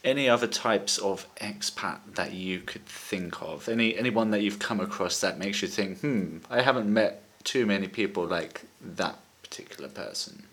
any 0.03 0.27
other 0.27 0.47
types 0.47 0.97
of 0.97 1.27
expat 1.35 1.99
that 2.15 2.33
you 2.33 2.59
could 2.59 2.85
think 2.85 3.41
of? 3.41 3.69
Any 3.69 3.97
anyone 3.97 4.31
that 4.31 4.41
you've 4.41 4.59
come 4.59 4.79
across 4.79 5.19
that 5.21 5.37
makes 5.37 5.61
you 5.61 5.67
think, 5.67 5.99
hmm, 5.99 6.37
I 6.49 6.61
haven't 6.61 6.91
met 6.91 7.23
too 7.43 7.65
many 7.65 7.87
people 7.87 8.25
like 8.25 8.63
that 8.81 9.17
particular 9.43 9.89
person. 9.89 10.43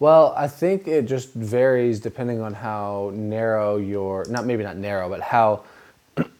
Well, 0.00 0.32
I 0.36 0.46
think 0.46 0.86
it 0.86 1.06
just 1.06 1.32
varies 1.34 1.98
depending 1.98 2.40
on 2.40 2.54
how 2.54 3.10
narrow 3.14 3.76
your 3.76 4.24
not 4.28 4.46
maybe 4.46 4.62
not 4.62 4.76
narrow, 4.76 5.08
but 5.08 5.20
how 5.20 5.64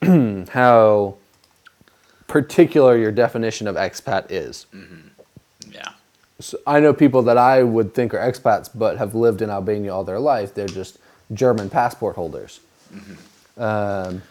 how 0.50 1.16
particular 2.28 2.96
your 2.96 3.10
definition 3.10 3.66
of 3.66 3.74
expat 3.74 4.26
is. 4.30 4.66
Yeah. 5.72 5.92
So 6.38 6.58
I 6.66 6.78
know 6.78 6.92
people 6.92 7.22
that 7.22 7.36
I 7.36 7.64
would 7.64 7.94
think 7.94 8.14
are 8.14 8.18
expats 8.18 8.70
but 8.72 8.98
have 8.98 9.14
lived 9.14 9.42
in 9.42 9.50
Albania 9.50 9.92
all 9.92 10.04
their 10.04 10.20
life. 10.20 10.54
They're 10.54 10.68
just 10.68 10.98
German 11.32 11.68
passport 11.68 12.14
holders. 12.14 12.60
Um, 13.56 14.22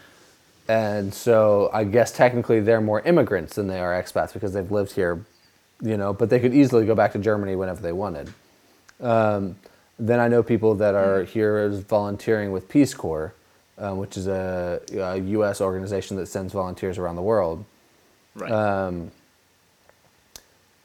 and 0.69 1.13
so 1.13 1.69
I 1.73 1.83
guess 1.83 2.11
technically 2.11 2.59
they're 2.61 2.81
more 2.81 3.01
immigrants 3.01 3.55
than 3.55 3.67
they 3.67 3.79
are 3.79 4.01
expats 4.01 4.33
because 4.33 4.53
they've 4.53 4.71
lived 4.71 4.93
here, 4.93 5.25
you 5.81 5.97
know, 5.97 6.13
but 6.13 6.29
they 6.29 6.39
could 6.39 6.53
easily 6.53 6.85
go 6.85 6.95
back 6.95 7.13
to 7.13 7.19
Germany 7.19 7.55
whenever 7.55 7.81
they 7.81 7.91
wanted. 7.91 8.33
Um, 9.01 9.57
then 9.99 10.19
I 10.19 10.27
know 10.27 10.43
people 10.43 10.75
that 10.75 10.95
are 10.95 11.23
here 11.23 11.57
as 11.57 11.79
volunteering 11.79 12.51
with 12.51 12.69
Peace 12.69 12.93
Corps, 12.93 13.33
um, 13.77 13.97
which 13.97 14.17
is 14.17 14.27
a, 14.27 14.79
a 14.93 15.17
U.S. 15.17 15.61
organization 15.61 16.17
that 16.17 16.27
sends 16.27 16.53
volunteers 16.53 16.97
around 16.97 17.15
the 17.15 17.21
world 17.21 17.65
Right. 18.37 18.51
Um, 18.51 19.11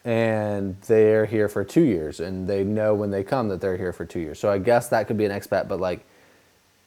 and 0.05 0.77
they're 0.83 1.27
here 1.27 1.49
for 1.49 1.63
two 1.65 1.83
years 1.83 2.19
and 2.19 2.49
they 2.49 2.65
know 2.65 2.93
when 2.95 3.11
they 3.11 3.23
come 3.23 3.49
that 3.49 3.61
they're 3.61 3.77
here 3.77 3.93
for 3.93 4.05
two 4.05 4.19
years 4.19 4.37
so 4.39 4.51
i 4.51 4.59
guess 4.59 4.89
that 4.89 5.07
could 5.07 5.17
be 5.17 5.25
an 5.25 5.31
expat 5.31 5.69
but 5.69 5.79
like 5.79 6.05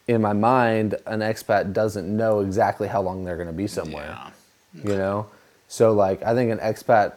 in 0.08 0.22
my 0.22 0.34
mind 0.34 0.96
an 1.06 1.22
expat 1.22 1.72
doesn't 1.72 2.08
know 2.14 2.42
exactly 2.42 2.88
how 2.90 3.02
long 3.02 3.24
they're 3.24 3.38
going 3.38 3.48
to 3.48 3.54
be 3.54 3.68
somewhere 3.68 4.18
Yeah. 4.74 4.84
you 4.92 4.98
know 4.98 5.28
so 5.70 5.94
like 5.94 6.22
i 6.24 6.34
think 6.36 6.52
an 6.52 6.58
expat 6.60 7.14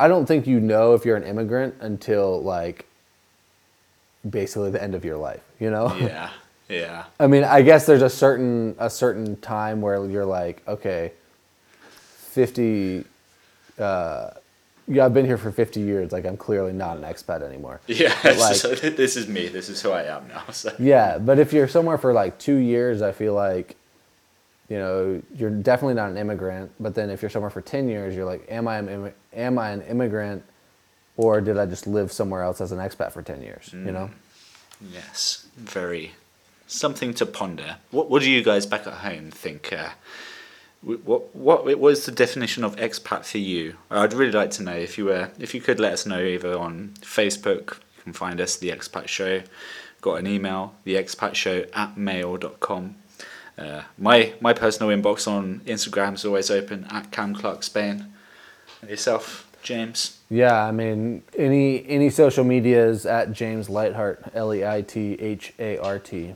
i 0.00 0.08
don't 0.08 0.26
think 0.26 0.48
you 0.48 0.58
know 0.58 0.94
if 0.94 1.04
you're 1.04 1.16
an 1.16 1.22
immigrant 1.22 1.76
until 1.80 2.42
like 2.42 2.86
basically 4.28 4.70
the 4.72 4.82
end 4.82 4.96
of 4.96 5.04
your 5.04 5.16
life 5.16 5.42
you 5.60 5.70
know 5.70 5.94
Yeah. 5.96 6.30
Yeah. 6.68 7.06
I 7.18 7.26
mean, 7.26 7.42
I 7.42 7.62
guess 7.62 7.84
there's 7.84 8.00
a 8.02 8.08
certain 8.08 8.76
a 8.78 8.88
certain 8.88 9.34
time 9.40 9.80
where 9.80 10.06
you're 10.06 10.24
like, 10.24 10.62
okay, 10.68 11.10
fifty. 12.30 13.04
Uh, 13.78 14.30
yeah, 14.88 15.04
I've 15.04 15.14
been 15.14 15.26
here 15.26 15.38
for 15.38 15.50
fifty 15.52 15.80
years. 15.80 16.10
Like, 16.12 16.24
I'm 16.26 16.36
clearly 16.36 16.72
not 16.72 16.96
an 16.96 17.02
expat 17.04 17.42
anymore. 17.42 17.80
Yeah, 17.86 18.14
like- 18.24 18.56
so 18.56 18.74
this 18.74 19.16
is 19.16 19.28
me. 19.28 19.48
This 19.48 19.68
is 19.68 19.80
who 19.82 19.90
I 19.90 20.02
am 20.04 20.28
now. 20.28 20.44
So 20.52 20.72
Yeah, 20.78 21.18
but 21.18 21.38
if 21.38 21.52
you're 21.52 21.68
somewhere 21.68 21.98
for 21.98 22.12
like 22.12 22.38
two 22.38 22.56
years, 22.56 23.02
I 23.02 23.12
feel 23.12 23.34
like, 23.34 23.76
you 24.68 24.78
know, 24.78 25.22
you're 25.36 25.50
definitely 25.50 25.94
not 25.94 26.10
an 26.10 26.16
immigrant. 26.18 26.72
But 26.80 26.94
then 26.94 27.10
if 27.10 27.22
you're 27.22 27.30
somewhere 27.30 27.50
for 27.50 27.60
ten 27.60 27.88
years, 27.88 28.14
you're 28.16 28.24
like, 28.24 28.46
am 28.50 28.66
I 28.68 28.78
an 28.78 29.12
am 29.34 29.58
I 29.58 29.70
an 29.70 29.82
immigrant, 29.82 30.42
or 31.16 31.40
did 31.40 31.56
I 31.58 31.66
just 31.66 31.86
live 31.86 32.10
somewhere 32.10 32.42
else 32.42 32.60
as 32.60 32.72
an 32.72 32.78
expat 32.78 33.12
for 33.12 33.22
ten 33.22 33.42
years? 33.42 33.70
You 33.72 33.92
know. 33.92 34.10
yes, 34.80 35.46
very 35.56 36.12
something 36.66 37.14
to 37.14 37.26
ponder. 37.26 37.76
What 37.90 38.10
What 38.10 38.22
do 38.22 38.30
you 38.30 38.42
guys 38.42 38.66
back 38.66 38.86
at 38.86 38.94
home 38.94 39.30
think? 39.30 39.72
Uh, 39.72 39.90
wh- 40.82 41.06
what 41.06 41.34
what 41.34 41.78
was 41.78 42.06
the 42.06 42.12
definition 42.12 42.64
of 42.64 42.76
expat 42.76 43.24
for 43.24 43.38
you? 43.38 43.76
I'd 43.90 44.12
really 44.12 44.32
like 44.32 44.50
to 44.52 44.62
know 44.62 44.74
if 44.74 44.98
you 44.98 45.06
were 45.06 45.30
if 45.38 45.54
you 45.54 45.60
could 45.60 45.80
let 45.80 45.92
us 45.92 46.06
know 46.06 46.20
either 46.20 46.58
on 46.58 46.94
Facebook. 47.00 47.78
You 47.98 48.04
can 48.04 48.12
find 48.14 48.40
us 48.40 48.56
the 48.56 48.70
Expat 48.70 49.08
Show. 49.08 49.42
Got 50.00 50.14
an 50.14 50.26
email 50.26 50.74
the 50.84 50.94
Expat 50.94 51.34
Show 51.34 51.66
at 51.74 51.96
mail.com. 51.96 52.96
Uh, 53.58 53.82
my 53.98 54.32
my 54.40 54.54
personal 54.54 54.96
inbox 54.96 55.28
on 55.28 55.60
Instagram 55.66 56.14
is 56.14 56.24
always 56.24 56.50
open 56.50 56.86
at 56.90 57.10
Cam 57.10 57.34
Clark 57.34 57.62
Spain. 57.62 58.06
And 58.80 58.88
yourself, 58.88 59.50
James. 59.62 60.18
Yeah, 60.30 60.64
I 60.64 60.70
mean, 60.70 61.22
any 61.36 61.86
any 61.86 62.08
social 62.08 62.44
media 62.44 62.86
is 62.88 63.04
at 63.04 63.32
James 63.32 63.68
Leithart, 63.68 64.30
L 64.34 64.54
E 64.54 64.64
I 64.64 64.80
T 64.80 65.14
H 65.20 65.52
A 65.58 65.76
R 65.76 65.98
T. 65.98 66.34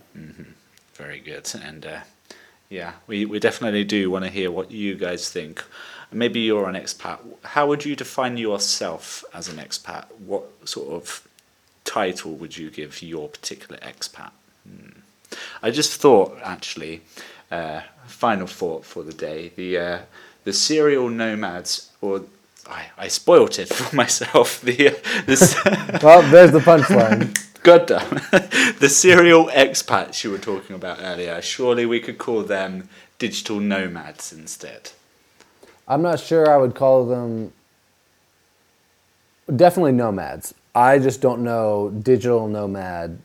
Very 0.95 1.21
good. 1.21 1.51
And 1.63 1.87
uh, 1.87 2.01
yeah, 2.75 2.95
we, 3.07 3.25
we 3.25 3.39
definitely 3.39 3.85
do 3.85 4.11
want 4.11 4.25
to 4.25 4.31
hear 4.31 4.51
what 4.51 4.73
you 4.73 4.97
guys 4.97 5.31
think. 5.31 5.65
Maybe 6.11 6.41
you're 6.41 6.69
an 6.69 6.75
expat. 6.75 7.21
How 7.45 7.69
would 7.69 7.85
you 7.85 7.95
define 7.95 8.37
yourself 8.37 9.25
as 9.33 9.49
an 9.49 9.59
expat? 9.59 10.07
What 10.27 10.45
sort 10.69 10.89
of 10.89 11.27
title 11.85 12.33
would 12.33 12.57
you 12.57 12.71
give 12.71 13.01
your 13.01 13.29
particular 13.29 13.79
expat? 13.79 14.33
Hmm. 14.69 14.99
I 15.63 15.71
just 15.71 16.01
thought, 16.01 16.37
actually, 16.43 17.03
uh, 17.51 17.83
final 18.07 18.49
thought 18.49 18.85
for 18.85 19.05
the 19.05 19.13
day: 19.13 19.53
the 19.55 19.79
uh, 19.79 19.99
the 20.43 20.53
serial 20.53 21.09
nomads, 21.09 21.91
or 22.01 22.25
I, 22.69 22.87
I 22.99 23.09
spoilt 23.09 23.59
it 23.59 23.69
for 23.79 23.95
myself. 23.95 24.61
The 24.61 24.89
uh, 24.89 24.95
this. 25.27 25.55
Well, 26.03 26.23
there's 26.31 26.53
the 26.53 26.59
punchline. 26.59 27.39
God 27.65 27.87
damn. 27.87 28.11
the 28.79 28.89
serial 28.91 29.47
expats 29.47 30.23
you 30.23 30.31
were 30.31 30.39
talking 30.39 30.77
about 30.77 30.99
earlier, 31.01 31.41
surely 31.41 31.87
we 31.87 31.99
could 31.99 32.19
call 32.19 32.43
them 32.43 32.91
digital 33.19 33.59
nomads 33.59 34.35
instead. 34.35 34.91
I'm 35.89 36.03
not 36.03 36.21
sure 36.21 36.49
I 36.49 36.59
would 36.59 36.75
call 36.75 37.07
them. 37.07 37.53
Definitely 39.57 39.93
nomads. 39.93 40.53
I 40.75 40.99
just 40.99 41.23
don't 41.23 41.43
know 41.43 41.91
digital 41.91 42.49
nomad. 42.49 43.19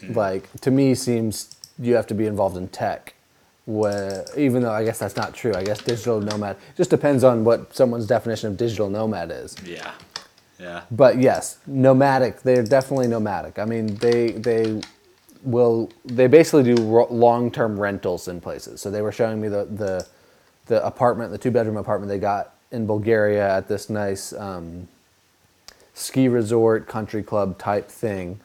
Hmm. 0.00 0.12
Like 0.12 0.52
to 0.60 0.70
me, 0.70 0.94
seems 0.94 1.56
you 1.78 1.94
have 1.94 2.06
to 2.08 2.14
be 2.14 2.26
involved 2.26 2.58
in 2.58 2.68
tech. 2.68 3.14
Where 3.64 4.26
even 4.36 4.62
though 4.62 4.72
I 4.72 4.84
guess 4.84 4.98
that's 4.98 5.16
not 5.16 5.32
true. 5.32 5.54
I 5.54 5.64
guess 5.64 5.78
digital 5.78 6.20
nomad 6.20 6.58
just 6.76 6.90
depends 6.90 7.24
on 7.24 7.44
what 7.44 7.74
someone's 7.74 8.06
definition 8.06 8.50
of 8.50 8.58
digital 8.58 8.90
nomad 8.90 9.30
is. 9.30 9.56
Yeah. 9.64 9.92
Yeah. 10.62 10.82
But 10.92 11.18
yes, 11.18 11.58
nomadic. 11.66 12.42
They're 12.42 12.62
definitely 12.62 13.08
nomadic. 13.08 13.58
I 13.58 13.64
mean, 13.64 13.96
they 13.96 14.30
they 14.30 14.80
will 15.42 15.90
they 16.04 16.28
basically 16.28 16.74
do 16.74 16.80
ro- 16.84 17.08
long-term 17.10 17.78
rentals 17.80 18.28
in 18.28 18.40
places. 18.40 18.80
So 18.80 18.90
they 18.90 19.02
were 19.02 19.10
showing 19.12 19.40
me 19.40 19.48
the 19.48 19.64
the 19.64 20.06
the 20.66 20.86
apartment, 20.86 21.32
the 21.32 21.38
two-bedroom 21.38 21.76
apartment 21.76 22.08
they 22.08 22.20
got 22.20 22.54
in 22.70 22.86
Bulgaria 22.86 23.56
at 23.56 23.66
this 23.66 23.90
nice 23.90 24.32
um, 24.34 24.86
ski 25.94 26.28
resort, 26.28 26.86
country 26.86 27.24
club 27.24 27.58
type 27.58 27.88
thing. 27.88 28.40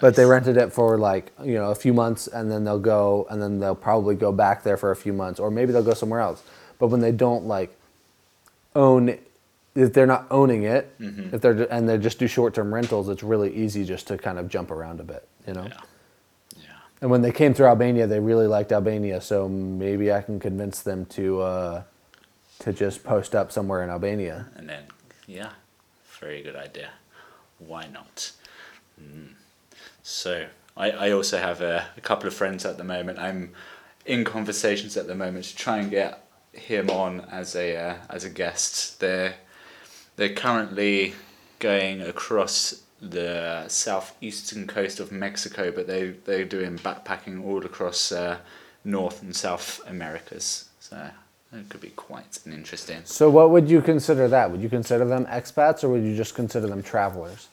But 0.00 0.14
they 0.14 0.26
rented 0.26 0.56
it 0.58 0.72
for 0.72 0.98
like 0.98 1.32
you 1.42 1.54
know 1.54 1.70
a 1.70 1.74
few 1.74 1.94
months, 1.94 2.26
and 2.26 2.50
then 2.50 2.64
they'll 2.64 2.78
go, 2.78 3.26
and 3.30 3.40
then 3.40 3.60
they'll 3.60 3.74
probably 3.74 4.14
go 4.14 4.30
back 4.30 4.62
there 4.62 4.76
for 4.76 4.90
a 4.90 4.96
few 4.96 5.14
months, 5.14 5.40
or 5.40 5.50
maybe 5.50 5.72
they'll 5.72 5.82
go 5.82 5.94
somewhere 5.94 6.20
else. 6.20 6.42
But 6.78 6.88
when 6.88 7.00
they 7.00 7.12
don't 7.12 7.46
like 7.46 7.74
own 8.74 9.18
if 9.74 9.92
they're 9.92 10.06
not 10.06 10.26
owning 10.30 10.64
it 10.64 10.94
if 11.32 11.40
they're 11.40 11.66
and 11.72 11.88
they 11.88 11.96
just 11.98 12.18
do 12.18 12.26
short-term 12.26 12.72
rentals 12.74 13.08
it's 13.08 13.22
really 13.22 13.54
easy 13.54 13.84
just 13.84 14.06
to 14.08 14.18
kind 14.18 14.38
of 14.38 14.48
jump 14.48 14.70
around 14.70 15.00
a 15.00 15.04
bit 15.04 15.26
you 15.46 15.54
know 15.54 15.64
Yeah. 15.64 15.80
Yeah. 16.58 16.64
and 17.00 17.10
when 17.10 17.22
they 17.22 17.32
came 17.32 17.54
through 17.54 17.66
albania 17.66 18.06
they 18.06 18.20
really 18.20 18.46
liked 18.46 18.70
albania 18.72 19.20
so 19.20 19.48
maybe 19.48 20.12
i 20.12 20.20
can 20.20 20.38
convince 20.40 20.82
them 20.82 21.06
to 21.06 21.40
uh, 21.40 21.82
to 22.58 22.72
just 22.72 23.02
post 23.02 23.34
up 23.34 23.50
somewhere 23.50 23.82
in 23.82 23.90
albania 23.90 24.46
And 24.56 24.68
then, 24.68 24.84
yeah, 25.26 25.50
very 26.20 26.42
good 26.42 26.54
idea. 26.54 26.90
Why 27.58 27.86
not? 27.92 28.30
Mm. 29.00 29.30
So, 30.02 30.46
I, 30.76 30.90
I 30.90 31.10
also 31.10 31.38
have 31.38 31.60
a, 31.60 31.86
a 31.96 32.00
couple 32.00 32.26
of 32.28 32.34
friends 32.34 32.64
at 32.64 32.76
the 32.76 32.84
moment. 32.84 33.18
I'm 33.18 33.52
in 34.06 34.24
conversations 34.24 34.96
at 34.96 35.06
the 35.06 35.14
moment 35.14 35.44
to 35.46 35.56
try 35.56 35.78
and 35.78 35.90
get 35.90 36.24
him 36.52 36.88
on 36.90 37.20
as 37.32 37.56
a 37.56 37.76
uh, 37.76 37.94
as 38.10 38.24
a 38.24 38.30
guest. 38.30 39.00
They're 39.00 39.34
they're 40.16 40.34
currently 40.34 41.14
going 41.58 42.02
across 42.02 42.82
the 43.00 43.64
southeastern 43.68 44.66
coast 44.66 45.00
of 45.00 45.10
Mexico, 45.10 45.72
but 45.72 45.86
they 45.86 46.10
they're 46.24 46.44
doing 46.44 46.78
backpacking 46.78 47.44
all 47.44 47.64
across 47.64 48.12
uh, 48.12 48.38
North 48.84 49.22
and 49.22 49.34
South 49.34 49.80
Americas. 49.86 50.68
So 50.80 51.10
it 51.52 51.68
could 51.68 51.80
be 51.80 51.90
quite 51.90 52.38
an 52.46 52.52
interesting. 52.52 53.00
so 53.04 53.28
what 53.28 53.50
would 53.50 53.68
you 53.68 53.82
consider 53.82 54.26
that 54.28 54.50
would 54.50 54.62
you 54.62 54.68
consider 54.68 55.04
them 55.04 55.26
expats 55.26 55.84
or 55.84 55.88
would 55.90 56.02
you 56.02 56.16
just 56.16 56.34
consider 56.34 56.66
them 56.66 56.82
travelers 56.82 57.48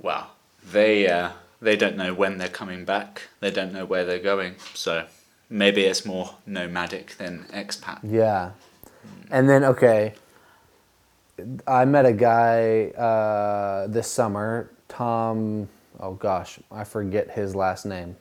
Well, 0.00 0.30
they 0.72 1.08
uh, 1.08 1.30
they 1.60 1.76
don't 1.76 1.96
know 1.96 2.12
when 2.12 2.38
they're 2.38 2.48
coming 2.48 2.84
back. 2.84 3.28
They 3.40 3.50
don't 3.50 3.72
know 3.72 3.84
where 3.84 4.04
they're 4.04 4.18
going. 4.18 4.56
So 4.74 5.06
maybe 5.48 5.82
it's 5.82 6.04
more 6.04 6.34
nomadic 6.46 7.16
than 7.16 7.44
expat. 7.52 8.00
Yeah. 8.02 8.50
And 9.30 9.48
then 9.48 9.64
okay, 9.64 10.14
I 11.66 11.84
met 11.84 12.06
a 12.06 12.12
guy 12.12 12.86
uh, 12.90 13.86
this 13.86 14.10
summer, 14.10 14.70
Tom. 14.88 15.68
Oh 16.00 16.14
gosh, 16.14 16.58
I 16.70 16.84
forget 16.84 17.30
his 17.30 17.54
last 17.54 17.86
name. 17.86 18.16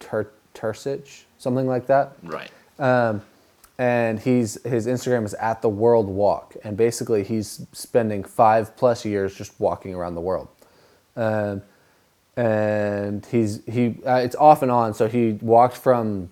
Tur 0.00 0.30
Turcich, 0.54 1.24
something 1.38 1.66
like 1.66 1.86
that. 1.86 2.16
Right. 2.22 2.50
Um, 2.78 3.22
and 3.78 4.18
he's 4.18 4.62
his 4.64 4.86
Instagram 4.86 5.24
is 5.24 5.34
at 5.34 5.62
the 5.62 5.68
World 5.68 6.08
Walk, 6.08 6.56
and 6.64 6.76
basically 6.76 7.22
he's 7.22 7.66
spending 7.72 8.24
five 8.24 8.76
plus 8.76 9.04
years 9.04 9.34
just 9.34 9.58
walking 9.60 9.94
around 9.94 10.14
the 10.14 10.20
world. 10.20 10.48
Um, 11.16 11.62
and 12.36 13.24
he's 13.26 13.64
he 13.66 13.96
uh, 14.06 14.16
it's 14.16 14.36
off 14.36 14.62
and 14.62 14.70
on. 14.70 14.94
So 14.94 15.08
he 15.08 15.32
walked 15.40 15.76
from 15.76 16.30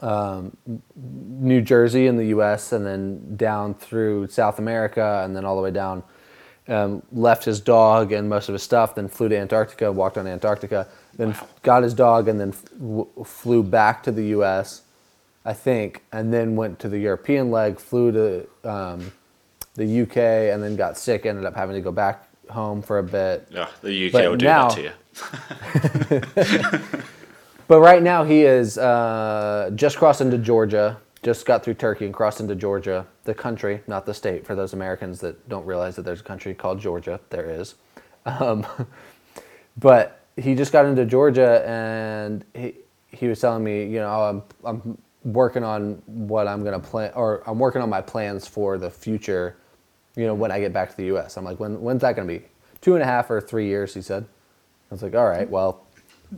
um, 0.00 0.56
New 0.96 1.60
Jersey 1.60 2.06
in 2.06 2.16
the 2.16 2.26
U.S. 2.26 2.72
and 2.72 2.84
then 2.86 3.36
down 3.36 3.74
through 3.74 4.28
South 4.28 4.58
America 4.58 5.22
and 5.24 5.34
then 5.36 5.44
all 5.44 5.56
the 5.56 5.62
way 5.62 5.70
down. 5.70 6.02
Um, 6.68 7.02
left 7.10 7.44
his 7.44 7.58
dog 7.60 8.12
and 8.12 8.28
most 8.28 8.48
of 8.48 8.52
his 8.52 8.62
stuff, 8.62 8.94
then 8.94 9.08
flew 9.08 9.28
to 9.28 9.36
Antarctica, 9.36 9.90
walked 9.90 10.16
on 10.16 10.26
Antarctica, 10.28 10.86
then 11.16 11.30
Wow. 11.32 11.46
got 11.62 11.82
his 11.82 11.94
dog 11.94 12.28
and 12.28 12.38
then 12.38 12.50
f- 12.50 12.64
w- 12.78 13.08
flew 13.24 13.62
back 13.64 14.04
to 14.04 14.12
the 14.12 14.26
U.S. 14.26 14.82
I 15.44 15.52
think, 15.52 16.04
and 16.12 16.32
then 16.32 16.54
went 16.54 16.78
to 16.80 16.88
the 16.88 16.98
European 16.98 17.50
leg, 17.50 17.80
flew 17.80 18.12
to 18.12 18.46
um, 18.70 19.10
the 19.74 20.02
UK, 20.02 20.16
and 20.52 20.62
then 20.62 20.76
got 20.76 20.96
sick. 20.96 21.26
Ended 21.26 21.44
up 21.44 21.56
having 21.56 21.74
to 21.74 21.80
go 21.80 21.90
back 21.90 22.28
home 22.50 22.82
for 22.82 22.98
a 22.98 23.02
bit. 23.02 23.48
Yeah, 23.50 23.68
the 23.82 24.06
UK 24.06 24.12
But 24.12 24.28
will 24.30 24.36
do 24.36 24.44
now- 24.46 24.68
that 24.68 24.76
to 24.76 24.82
you. 26.92 27.02
But 27.70 27.82
right 27.82 28.02
now 28.02 28.24
he 28.24 28.42
is 28.42 28.78
uh, 28.78 29.70
just 29.76 29.96
crossed 29.96 30.20
into 30.20 30.38
Georgia. 30.38 30.98
Just 31.22 31.46
got 31.46 31.62
through 31.62 31.74
Turkey 31.74 32.04
and 32.04 32.12
crossed 32.12 32.40
into 32.40 32.56
Georgia, 32.56 33.06
the 33.22 33.32
country, 33.32 33.80
not 33.86 34.06
the 34.06 34.12
state. 34.12 34.44
For 34.44 34.56
those 34.56 34.72
Americans 34.72 35.20
that 35.20 35.48
don't 35.48 35.64
realize 35.64 35.94
that 35.94 36.02
there's 36.02 36.18
a 36.18 36.24
country 36.24 36.52
called 36.52 36.80
Georgia, 36.80 37.20
there 37.30 37.48
is. 37.48 37.76
Um, 38.26 38.66
but 39.78 40.20
he 40.36 40.56
just 40.56 40.72
got 40.72 40.84
into 40.84 41.06
Georgia, 41.06 41.64
and 41.64 42.44
he 42.54 42.74
he 43.06 43.28
was 43.28 43.40
telling 43.40 43.62
me, 43.62 43.84
you 43.84 44.00
know, 44.00 44.20
I'm 44.20 44.42
I'm 44.64 44.98
working 45.22 45.62
on 45.62 46.02
what 46.06 46.48
I'm 46.48 46.64
gonna 46.64 46.80
plan, 46.80 47.12
or 47.14 47.44
I'm 47.46 47.60
working 47.60 47.82
on 47.82 47.88
my 47.88 48.00
plans 48.00 48.48
for 48.48 48.78
the 48.78 48.90
future. 48.90 49.58
You 50.16 50.26
know, 50.26 50.34
when 50.34 50.50
I 50.50 50.58
get 50.58 50.72
back 50.72 50.90
to 50.90 50.96
the 50.96 51.04
U.S., 51.04 51.36
I'm 51.36 51.44
like, 51.44 51.60
when 51.60 51.80
when's 51.80 52.00
that 52.00 52.16
gonna 52.16 52.26
be? 52.26 52.42
Two 52.80 52.94
and 52.94 53.02
a 53.04 53.06
half 53.06 53.30
or 53.30 53.40
three 53.40 53.68
years, 53.68 53.94
he 53.94 54.02
said. 54.02 54.24
I 54.90 54.94
was 54.94 55.04
like, 55.04 55.14
all 55.14 55.28
right, 55.28 55.48
well, 55.48 55.86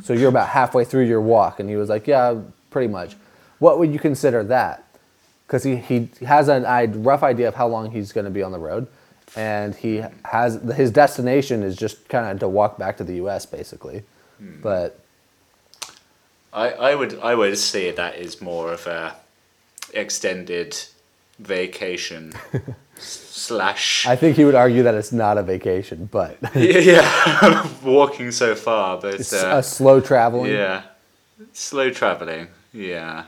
so 0.02 0.12
you're 0.12 0.28
about 0.28 0.48
halfway 0.48 0.85
through 0.85 1.07
your 1.07 1.20
walk, 1.20 1.61
and 1.61 1.68
he 1.68 1.76
was 1.76 1.88
like, 1.88 2.07
yeah, 2.07 2.37
pretty 2.70 2.88
much. 2.88 3.16
What 3.59 3.78
would 3.78 3.92
you 3.92 3.98
consider 3.98 4.42
that? 4.44 4.85
Because 5.46 5.64
he, 5.64 5.76
he 5.76 6.09
has 6.24 6.48
a 6.48 6.87
rough 6.94 7.22
idea 7.22 7.48
of 7.48 7.55
how 7.55 7.68
long 7.68 7.90
he's 7.90 8.12
going 8.12 8.24
to 8.24 8.31
be 8.31 8.42
on 8.42 8.52
the 8.52 8.59
road, 8.59 8.87
and 9.37 9.74
he 9.74 10.02
has 10.24 10.55
his 10.74 10.90
destination 10.90 11.62
is 11.62 11.76
just 11.76 12.09
kind 12.09 12.26
of 12.26 12.40
to 12.40 12.48
walk 12.48 12.78
back 12.78 12.96
to 12.98 13.05
the 13.05 13.16
U.S. 13.16 13.46
basically. 13.46 14.02
Hmm. 14.38 14.61
But 14.62 14.98
I, 16.52 16.70
I 16.70 16.94
would 16.94 17.18
I 17.20 17.35
would 17.35 17.57
say 17.59 17.90
that 17.90 18.16
is 18.16 18.40
more 18.40 18.72
of 18.72 18.87
a 18.87 19.14
extended 19.94 20.76
vacation 21.42 22.33
slash 22.96 24.07
I 24.07 24.16
think 24.16 24.37
he 24.37 24.44
would 24.44 24.55
argue 24.55 24.83
that 24.85 24.94
it's 24.94 25.12
not 25.12 25.38
a 25.38 25.42
vacation, 25.42 26.09
but 26.11 26.38
yeah, 26.55 27.68
walking 27.85 28.31
so 28.31 28.55
far, 28.55 29.00
but 29.00 29.14
it's 29.14 29.33
uh, 29.33 29.52
a 29.57 29.62
slow 29.62 30.00
traveling. 30.00 30.52
Yeah, 30.52 30.83
slow 31.52 31.90
traveling. 31.90 32.48
Yeah, 32.72 33.24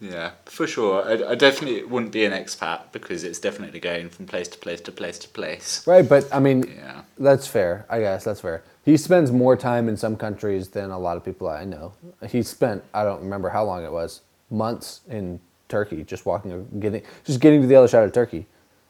yeah, 0.00 0.32
for 0.46 0.66
sure. 0.66 1.02
I, 1.04 1.32
I 1.32 1.34
definitely 1.34 1.82
wouldn't 1.84 2.12
be 2.12 2.24
an 2.24 2.32
expat 2.32 2.92
because 2.92 3.24
it's 3.24 3.38
definitely 3.38 3.80
going 3.80 4.10
from 4.10 4.26
place 4.26 4.48
to 4.48 4.58
place 4.58 4.80
to 4.82 4.92
place 4.92 5.18
to 5.20 5.28
place. 5.28 5.86
Right, 5.86 6.06
but 6.06 6.28
I 6.32 6.40
mean, 6.40 6.64
Yeah. 6.64 7.02
that's 7.18 7.46
fair. 7.46 7.86
I 7.88 8.00
guess 8.00 8.24
that's 8.24 8.40
fair. 8.40 8.62
He 8.84 8.96
spends 8.96 9.32
more 9.32 9.56
time 9.56 9.88
in 9.88 9.96
some 9.96 10.16
countries 10.16 10.68
than 10.68 10.90
a 10.90 10.98
lot 10.98 11.16
of 11.16 11.24
people 11.24 11.48
I 11.48 11.64
know. 11.64 11.94
He 12.28 12.42
spent 12.42 12.82
I 12.92 13.04
don't 13.04 13.22
remember 13.22 13.48
how 13.48 13.64
long 13.64 13.84
it 13.84 13.92
was, 13.92 14.20
months 14.50 15.00
in 15.08 15.40
Turkey, 15.68 16.04
just 16.04 16.26
walking, 16.26 16.66
getting, 16.80 17.02
just 17.24 17.40
getting 17.40 17.60
to 17.62 17.66
the 17.66 17.74
other 17.76 17.88
side 17.88 18.04
of 18.04 18.12
Turkey. 18.12 18.46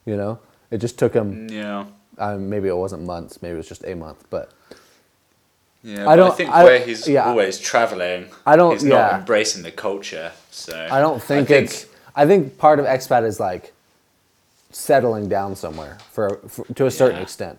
You 0.07 0.17
know, 0.17 0.39
it 0.71 0.79
just 0.79 0.99
took 0.99 1.15
him. 1.15 1.49
Yeah. 1.49 1.87
Um, 2.19 2.49
maybe 2.49 2.69
it 2.69 2.77
wasn't 2.77 3.03
months. 3.05 3.41
Maybe 3.43 3.55
it 3.55 3.57
was 3.59 3.69
just 3.69 3.85
a 3.85 3.95
month. 3.95 4.25
But 4.31 4.51
Yeah, 5.83 6.03
I 6.03 6.05
but 6.05 6.17
don't- 6.17 6.37
think 6.37 6.51
I- 6.51 6.65
where 6.65 6.79
he's 6.81 7.07
yeah. 7.09 7.25
always 7.27 7.59
traveling, 7.59 8.27
I 8.47 8.57
don't- 8.57 8.73
he's 8.73 8.85
not 8.85 8.97
yeah. 9.13 9.19
embracing 9.19 9.63
the 9.63 9.73
culture. 9.73 10.33
So 10.51 10.89
I 10.91 11.01
don't 11.01 11.23
think, 11.23 11.51
it's. 11.51 11.87
I 12.15 12.27
think 12.27 12.59
part 12.59 12.79
of 12.79 12.87
expat 12.87 13.25
is 13.25 13.41
like 13.41 13.73
settling 14.71 15.29
down 15.29 15.55
somewhere 15.57 15.99
for, 16.13 16.39
for 16.49 16.65
to 16.75 16.87
a 16.87 16.91
certain 16.91 17.17
Yeah. 17.17 17.23
extent. 17.23 17.59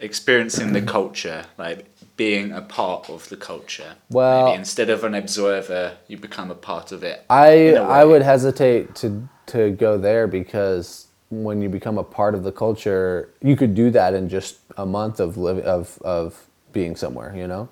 experiencing 0.00 0.72
the 0.72 0.82
culture, 0.82 1.46
like 1.56 1.86
being 2.16 2.52
a 2.52 2.62
part 2.62 3.10
of 3.10 3.28
the 3.28 3.36
culture. 3.36 3.94
Well- 4.10 4.46
maybe 4.46 4.58
instead 4.58 4.90
of 4.90 5.04
an 5.04 5.14
observer, 5.14 5.96
you 6.08 6.16
become 6.16 6.50
a 6.50 6.54
part 6.54 6.92
of 6.92 7.02
it. 7.02 7.24
I 7.28 7.74
I 7.74 8.04
would 8.04 8.22
hesitate 8.22 8.94
to 8.96 9.28
to 9.46 9.70
go 9.70 9.98
there 9.98 10.26
because 10.26 11.08
when 11.30 11.60
you 11.60 11.68
become 11.68 11.98
a 11.98 12.04
part 12.04 12.34
of 12.34 12.44
the 12.44 12.52
culture, 12.52 13.30
you 13.42 13.56
could 13.56 13.74
do 13.74 13.90
that 13.90 14.14
in 14.14 14.28
just 14.28 14.58
a 14.76 14.86
month 14.86 15.20
of 15.20 15.36
live 15.36 15.58
of 15.58 15.98
of 16.02 16.46
being 16.72 16.96
somewhere. 16.96 17.34
You 17.36 17.46
know. 17.46 17.68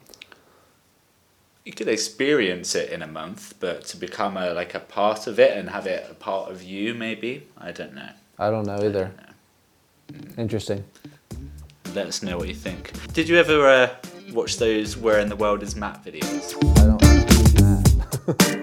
You 1.64 1.72
could 1.72 1.86
experience 1.86 2.74
it 2.74 2.90
in 2.90 3.02
a 3.02 3.06
month, 3.06 3.54
but 3.60 3.84
to 3.86 3.96
become 3.96 4.36
a 4.36 4.52
like 4.52 4.74
a 4.74 4.80
part 4.80 5.28
of 5.28 5.38
it 5.38 5.56
and 5.56 5.70
have 5.70 5.86
it 5.86 6.06
a 6.10 6.14
part 6.14 6.50
of 6.50 6.62
you, 6.62 6.92
maybe 6.94 7.46
I 7.56 7.70
don't 7.70 7.94
know. 7.94 8.10
I 8.38 8.50
don't 8.50 8.66
know 8.66 8.82
either. 8.82 9.12
Interesting. 10.36 10.84
Let 11.94 12.06
us 12.06 12.22
know 12.22 12.38
what 12.38 12.48
you 12.48 12.54
think. 12.54 12.92
Did 13.12 13.28
you 13.28 13.36
ever 13.36 13.66
uh, 13.68 13.94
watch 14.32 14.56
those 14.58 14.96
"Where 14.96 15.18
in 15.18 15.28
the 15.28 15.36
World 15.36 15.62
Is 15.62 15.76
Matt" 15.76 16.04
videos? 16.04 16.58